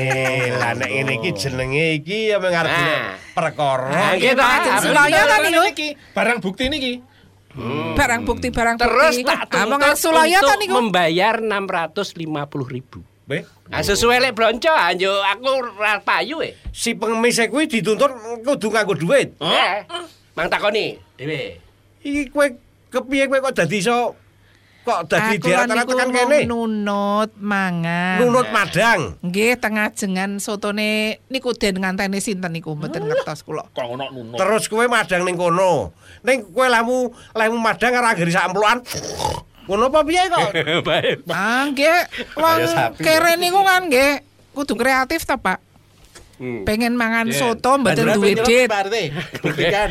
[0.53, 3.17] lah nek ngene iki jenenge iki ya mengarep Nah.
[3.35, 4.15] perkara.
[4.15, 4.33] Nggih.
[4.33, 5.63] Pak, jeneng Sulaya ta niku?
[5.67, 6.93] Iki barang bukti niki.
[7.93, 9.25] Barang bukti barang Terus bukti.
[9.27, 9.91] tak Ah, tuntut ta
[10.47, 10.73] untuk niku?
[10.77, 13.01] membayar 650 ribu.
[13.29, 16.57] Weh, Nah, sesuai lek blonco anjo aku ora payu e.
[16.73, 18.09] si pengemis e kuwi dituntut
[18.41, 19.37] kudu nganggo duit.
[19.45, 19.85] Eh,
[20.33, 21.61] Mang takoni dhewe.
[22.01, 22.49] Iki kowe
[22.89, 24.17] kepiye kowe kok dadi iso
[24.89, 26.49] kok dadi niku tekan kene?
[26.49, 28.25] nunut mangan.
[28.25, 29.21] Nunut madang.
[29.21, 33.69] Nggih, tengah jengan sotone niku den nganteni sinten niku mboten ngertos kula.
[33.77, 34.41] Kok ono nunut.
[34.41, 35.93] Terus kowe madang ning kono.
[36.25, 38.49] Ning kowe lemu lemu madang karo anggere sak.
[39.69, 40.49] Ngono apa piye kok?
[40.89, 41.29] Baik.
[41.29, 42.01] Ah, nggih.
[42.35, 42.61] Wong
[42.97, 45.61] kere niku kan nggih kudu kreatif ta, Pak.
[46.39, 46.63] Hmm.
[46.63, 48.71] Pengen mangan soto mboten Berapa duwe dit.
[49.43, 49.91] Buktikan.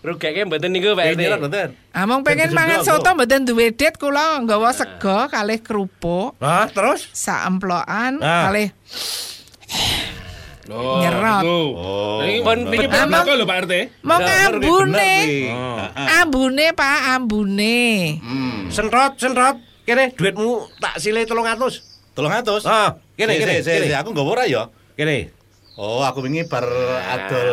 [0.00, 1.20] Rugeke mboten niku Pak RT.
[1.36, 1.68] mboten?
[1.92, 7.10] Among pengen Jadi mangan soto mboten duwe dit kula nggawa sego kalih kerupuk Hah, terus?
[7.10, 8.46] sak emplokan Ah.
[8.46, 8.70] kalih
[10.70, 11.42] Loh, nyerot.
[11.42, 11.68] Oh.
[11.74, 12.18] Oh.
[12.22, 13.74] Ini pun Pak RT.
[14.06, 15.14] Mau ambune.
[15.50, 15.78] Oh.
[15.90, 16.22] Ah.
[16.22, 18.18] Ambune, Pak, ambune.
[18.22, 18.70] Hmm.
[18.70, 19.58] Senrot, senrot.
[19.82, 22.14] Kene duitmu tak sile 300.
[22.14, 22.62] 300?
[22.62, 22.90] Heeh.
[23.18, 23.94] Kene, kene, kene.
[23.98, 24.70] Aku nggawa ora ya.
[24.94, 25.34] Kene.
[25.74, 27.48] Oh, aku wingi bar ah, adol.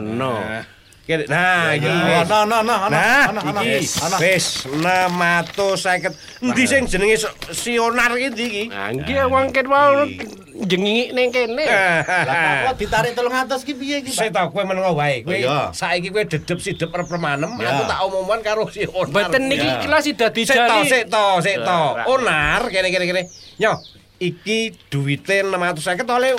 [0.00, 0.32] Ngono.
[0.32, 0.64] Ah.
[1.04, 2.32] Nah, ya, iki.
[2.32, 3.60] Ono, ono, ono, ono, ono.
[3.60, 3.84] Iki.
[4.24, 6.16] Wis 650.
[6.64, 8.64] sing jenenge Sionar iki ndi iki?
[8.72, 10.16] Nah, nggih wangket wae
[10.64, 11.60] jengingi ning kene.
[11.68, 14.32] Lah kok ditarik 300 ki piye iki, Pak?
[14.32, 15.20] Saya kowe menawa wae.
[15.20, 19.12] Kowe oh, saiki kowe dedep sidep arep remanem, aku tak omongan karo si Onar.
[19.12, 20.88] Mboten niki kelas dadi jari.
[20.88, 21.80] Sik to, sik to, sik to.
[22.16, 23.22] Onar kene-kene kene.
[23.60, 23.76] Yo
[24.24, 26.32] iki duwite 650 oleh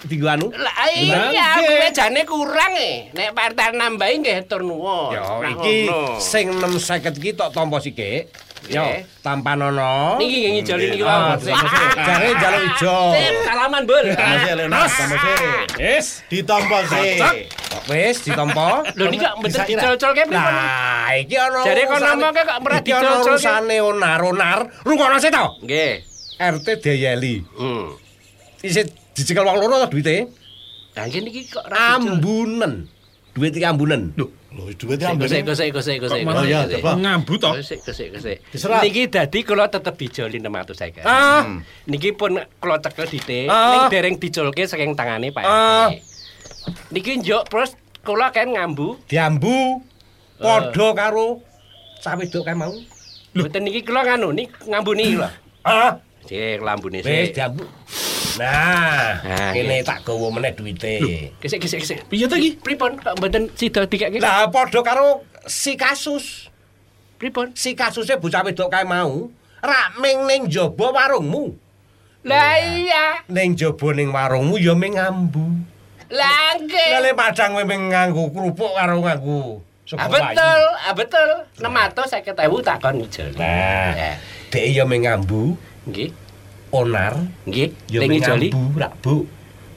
[0.00, 0.46] Dienggo anu.
[0.50, 3.12] Lah iya kuwi jane kurang e.
[3.12, 5.12] Nek Pak RT nambahi nggih tur nuwun.
[5.12, 8.32] Ya Nah, iki sing 650 iki tok tampa sikik.
[8.62, 8.84] Yo,
[9.20, 10.16] tampanono.
[10.16, 11.52] Niki nggih ngijoli niki Ah, wae.
[11.98, 12.96] Jare jaluk ijo.
[13.42, 14.04] Salaman, Bul.
[14.12, 15.36] Tampa sih.
[15.76, 16.06] Yes.
[16.28, 17.20] Ditampa sih.
[17.88, 18.68] Wis ditampa.
[18.94, 19.80] Lho niki kok mboten ira.
[19.80, 20.44] dicol-colke pripun?
[20.44, 21.60] Nah, iki ana.
[21.60, 23.28] Jare kon urusane- ngomongke kok ora Iki ana dicocol-colke.
[23.32, 24.58] urusane onar-onar.
[24.80, 25.44] Rungokno sik to.
[25.60, 25.92] Nggih.
[26.38, 27.34] RT diayeli.
[27.52, 27.86] Hmm.
[28.60, 28.84] Isih
[29.20, 30.32] dicekel wong loro to duwite?
[30.96, 32.16] Lah iki niki kok ora dicol.
[32.16, 32.72] Ambunen.
[33.30, 34.10] Duit iki ambunen.
[34.18, 34.26] Loh,
[34.74, 35.26] duitnya Sik, ambil.
[35.30, 36.20] Gosek, gosek, gosek, gosek.
[36.26, 36.98] malah ya, coba.
[36.98, 37.50] Ngambu to.
[37.54, 37.78] Gosek,
[38.10, 38.36] gosek.
[38.50, 38.82] Diserap.
[38.82, 41.06] Niki dadi kula tetep dijoli 650.
[41.06, 41.46] Ah,
[41.86, 43.70] Niki pun kula cekel dite, Ah.
[43.70, 45.94] ning dereng diculke saking tangane Pak Ah.
[45.94, 46.02] RT.
[46.90, 48.98] Niki njuk terus kula kan ngambu.
[49.06, 49.78] diambu
[50.34, 51.38] padha karo
[52.02, 52.74] cah wedok kae mau.
[53.30, 55.30] Mboten niki kula nganu, niki ngambu niki lho.
[55.62, 57.38] Ah, Sik lambune wis sik.
[57.38, 57.62] diambu.
[58.36, 61.30] Nah, Nah, kene tak gawa meneh duwite.
[61.40, 61.98] Gesek, gesek, gesek.
[62.08, 62.56] Piye ta iki?
[62.56, 64.20] Pripun kok mboten sida dikake?
[64.20, 66.48] Lah padha karo si kasus.
[67.20, 67.52] Pripun?
[67.52, 69.28] Si kasusnya bocah wedok kae mau
[69.60, 71.52] raming ning jaba warungmu.
[72.24, 73.24] Lah iya.
[73.28, 75.46] Ning jaba ning warungmu ya ming ngambu.
[76.10, 76.88] Lah nggih.
[76.96, 81.28] Lele padang kowe ming nganggo kerupuk karo nganggo Ah sego betul, ah betul.
[81.58, 83.34] 650.000 tak kon ngijol.
[83.34, 84.12] Nah, Ya.
[84.54, 85.58] dhek ya ming ngambu,
[85.90, 86.14] Nggih.
[86.70, 87.14] Onar,
[87.44, 88.48] Nggih, ya ngijoli.
[88.50, 89.26] ngambu, rak bu.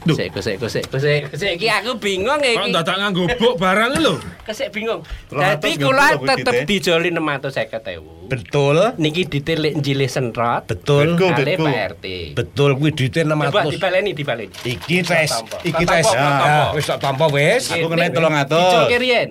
[0.03, 1.21] Gesek, gesek, gesek, gesek.
[1.31, 2.75] Gesek iki aku bingung Kok iki.
[2.75, 4.19] dadak nganggo buk barang lho.
[4.43, 4.99] Kesek bingung.
[5.29, 6.67] Dadi kula tetep Dite.
[6.67, 8.27] dijoli 650.000.
[8.27, 10.67] Betul, Niki ditilik njilih sentrot.
[10.67, 11.31] betul, Betul.
[11.31, 11.55] Kali.
[11.55, 12.05] Pak RT.
[12.35, 13.71] betul kuwi Coba 600.
[13.71, 14.51] dibaleni, dibaleni.
[14.51, 15.31] Iki tes,
[15.63, 16.03] iki tes.
[16.11, 16.75] Ah.
[16.75, 17.71] Wis tak tampa wis.
[17.71, 18.59] Aku kena Ning- 300.
[18.59, 19.29] Diculke riyen.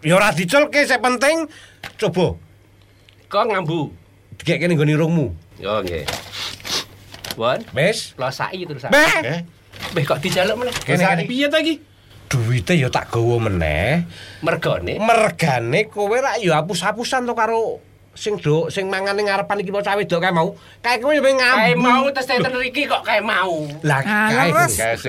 [0.00, 1.48] Ya ora diculke, sing penting
[1.96, 2.36] coba
[3.26, 3.88] Kok ngambu.
[4.36, 5.26] dikek kene nggone irungmu.
[5.56, 6.04] Yo nggih.
[7.40, 8.12] Won, Wis.
[8.14, 8.84] losaki terus.
[8.84, 9.40] Beh, Eh,
[9.90, 10.74] Beh kok dijaluk meneh?
[10.78, 11.24] kene.
[11.24, 11.80] Piye ta iki?
[12.28, 14.04] Duite ya tak gawa meneh.
[14.38, 15.00] Mergone.
[15.00, 17.80] Mergane kowe rak ya hapus-hapusan to karo
[18.12, 20.52] sing do sing mangan ning ngarepan iki bocah wedok kae mau.
[20.78, 21.58] Kae kowe ya ngambu.
[21.58, 23.64] Kae mau tes teten iki kok kae mau.
[23.80, 24.50] Lah Ah, kae.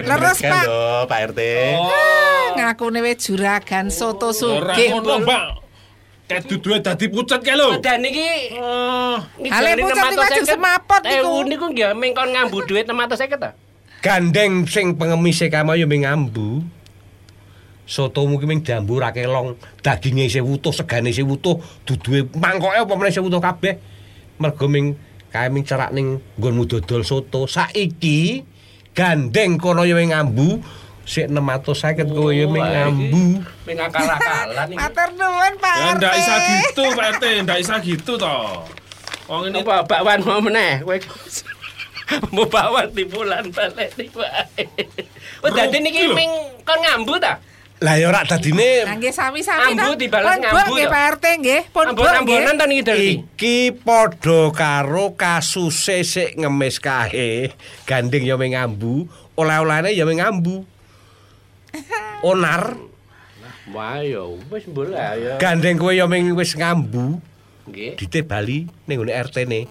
[0.02, 0.40] leres.
[0.40, 1.20] Pak.
[1.30, 1.40] RT.
[1.76, 2.48] Oh.
[2.56, 4.90] Ngakune wis juragan soto Ora sugih.
[4.96, 5.61] ngono.
[6.32, 7.76] Kayak duduhe dadi pucet kae lho.
[7.84, 8.56] Dan iki.
[9.52, 11.32] Ale pucet niku ajeng semapot niku.
[11.36, 13.52] Eh niku nggih ming kon ngambu duit 650 ta?
[14.00, 16.64] Gandeng sing pengemise kae mau ya ming ngambu.
[17.84, 22.94] Sotomu ki ming jambu ra kelong, daginge isih wutuh, segane isih wutuh, duduhe mangkoke apa
[22.96, 23.76] meneh isih wutuh kabeh.
[24.40, 24.96] Mergo ming
[25.28, 27.52] kae ming cerak ning nggonmu dodol soto.
[27.52, 28.48] Saiki
[28.96, 30.64] gandeng kono ya ming ngambu.
[31.12, 33.44] Sik 650 kowe ya ming ngambu.
[33.68, 34.80] Ming akal-akalan iki.
[34.80, 35.98] Matur nuwun Pak Ya RT.
[36.00, 38.64] ndak isa gitu, Pak RT, ndak isa gitu toh.
[39.28, 40.96] Wong ini Apa bakwan mau meneh kowe.
[42.32, 44.64] Mau bakwan di bulan balik di wae.
[45.44, 46.32] Oh dadi niki ming
[46.64, 47.44] kon ngambu ta?
[47.82, 50.00] Lah ya ora dadine Nah, nggih sami-sami Ambu ta.
[50.00, 50.88] dibalas Pun ngambu nggih?
[50.88, 51.62] Pak RT nggih.
[51.76, 51.86] Pun.
[51.92, 53.10] Ambon-ambonan to niki dadi.
[53.20, 57.52] Iki padha karo kasuse sik ngemis kae.
[57.84, 60.71] Gandeng ya ming ngambu, oleh-olehane ya ming ngambu.
[62.22, 62.78] Onar,
[63.72, 64.68] Wah yo wis
[65.16, 65.38] ya.
[65.40, 67.22] gandeng kowe ya ming wis ngambu,
[67.70, 67.96] Nggih.
[67.96, 69.62] dite bali ning ngene RT-ne.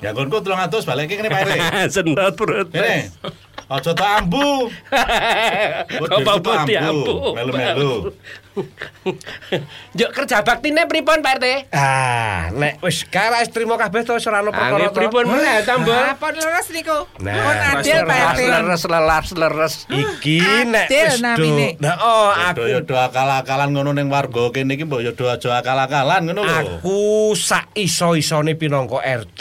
[0.00, 1.52] Ya nggonku 300 balik kene Pak RT.
[1.92, 2.72] Senot perut.
[2.72, 3.12] Kene.
[3.70, 4.66] Aja tak ambu.
[5.94, 7.38] Apa apa diambu.
[7.38, 8.10] Melu-melu.
[9.98, 11.70] Juk kerja baktine pripun Pak RT?
[11.70, 14.74] Ah, nek wis kara wis trimo kabeh to wis ora ono perkara.
[14.74, 14.98] Angge to.
[14.98, 15.94] pripun meneh tambah?
[15.94, 16.98] Ah, pun leres niku.
[17.22, 18.40] Nah, adil Pak RT.
[18.50, 19.74] Leres leres leres.
[19.86, 21.46] Iki nek Adil wis do.
[21.78, 25.62] Nah, oh Aku aku do akal-akalan ngono ning warga kene iki mbok ya do aja
[25.62, 26.54] akal-akalan ngono lho.
[26.58, 26.98] aku
[27.38, 29.40] sak iso-isone pinangka RT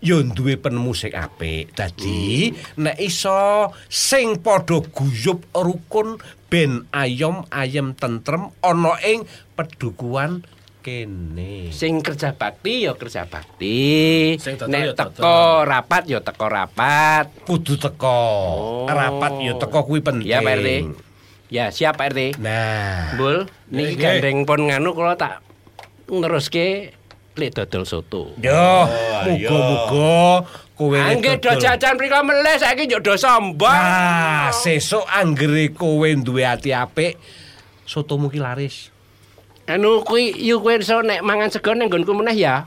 [0.00, 1.74] yo duwe penemu sing apik.
[1.74, 6.18] Dadi nek iso sing padha guyub rukun
[6.48, 9.26] ben ayom ayem tentrem ana ing
[9.58, 10.46] pedukuhan
[10.80, 11.68] kene.
[11.74, 14.38] Sing kerja bakti ya kerja bakti.
[14.40, 17.28] Ya Nek teko rapat ya teko rapat.
[17.44, 18.08] Kudu teko.
[18.08, 18.86] Oh.
[18.88, 20.30] Rapat yo teko kuwi penting.
[20.30, 20.68] Ya Pak RT.
[21.52, 22.40] Ya siap Pak RT.
[22.40, 24.00] Nah, Bul, niki Nggih.
[24.00, 25.40] gandeng pun nganu kula tak
[26.08, 26.96] neruske
[27.38, 28.34] lek dodol soto.
[28.42, 28.84] yo
[29.22, 29.48] ayo.
[29.48, 30.18] muga-muga
[30.74, 33.70] kowe Angge do jajan mriko meleh saiki yo do sombong.
[33.70, 37.14] Ah, sesuk anggere kowe duwe ati apik,
[37.86, 38.90] sotomu ki laris.
[39.70, 42.66] Anu kuwi yu kowe iso nek mangan sego ning nggonku meneh ya.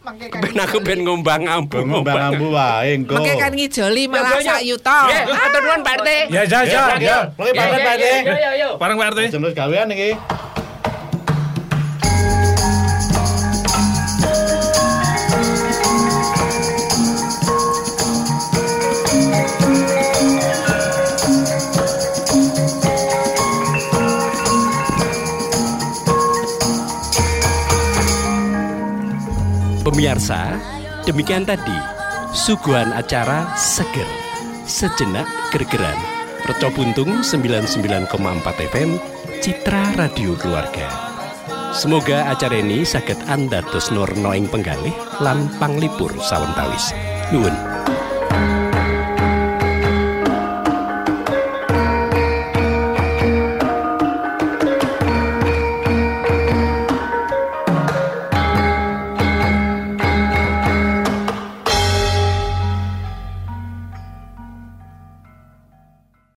[0.00, 1.84] Ben aku ben ngombang ambu.
[1.84, 3.20] Ngembang ambu wae engko.
[3.20, 5.12] Mangke kan ngijoli malah sak yuta.
[5.28, 6.08] Matur nuwun Pak RT.
[6.32, 7.16] Ya, ya, ya, ya.
[7.36, 7.68] Pak
[8.00, 8.04] RT.
[8.24, 8.68] Yo yo yo.
[8.80, 9.20] Bareng Pak RT.
[9.28, 10.16] Jeneng gawean iki.
[30.00, 30.56] Pemirsa,
[31.04, 31.76] demikian tadi
[32.32, 34.08] suguhan acara Seger.
[34.64, 36.00] Sejenak gergeran.
[36.48, 38.08] Reco Buntung 99,4
[38.72, 38.96] FM
[39.44, 40.88] Citra Radio Keluarga.
[41.76, 46.96] Semoga acara ini saged anda dos nur noing penggalih lan panglipur sawentawis.
[47.28, 47.79] Nuwun.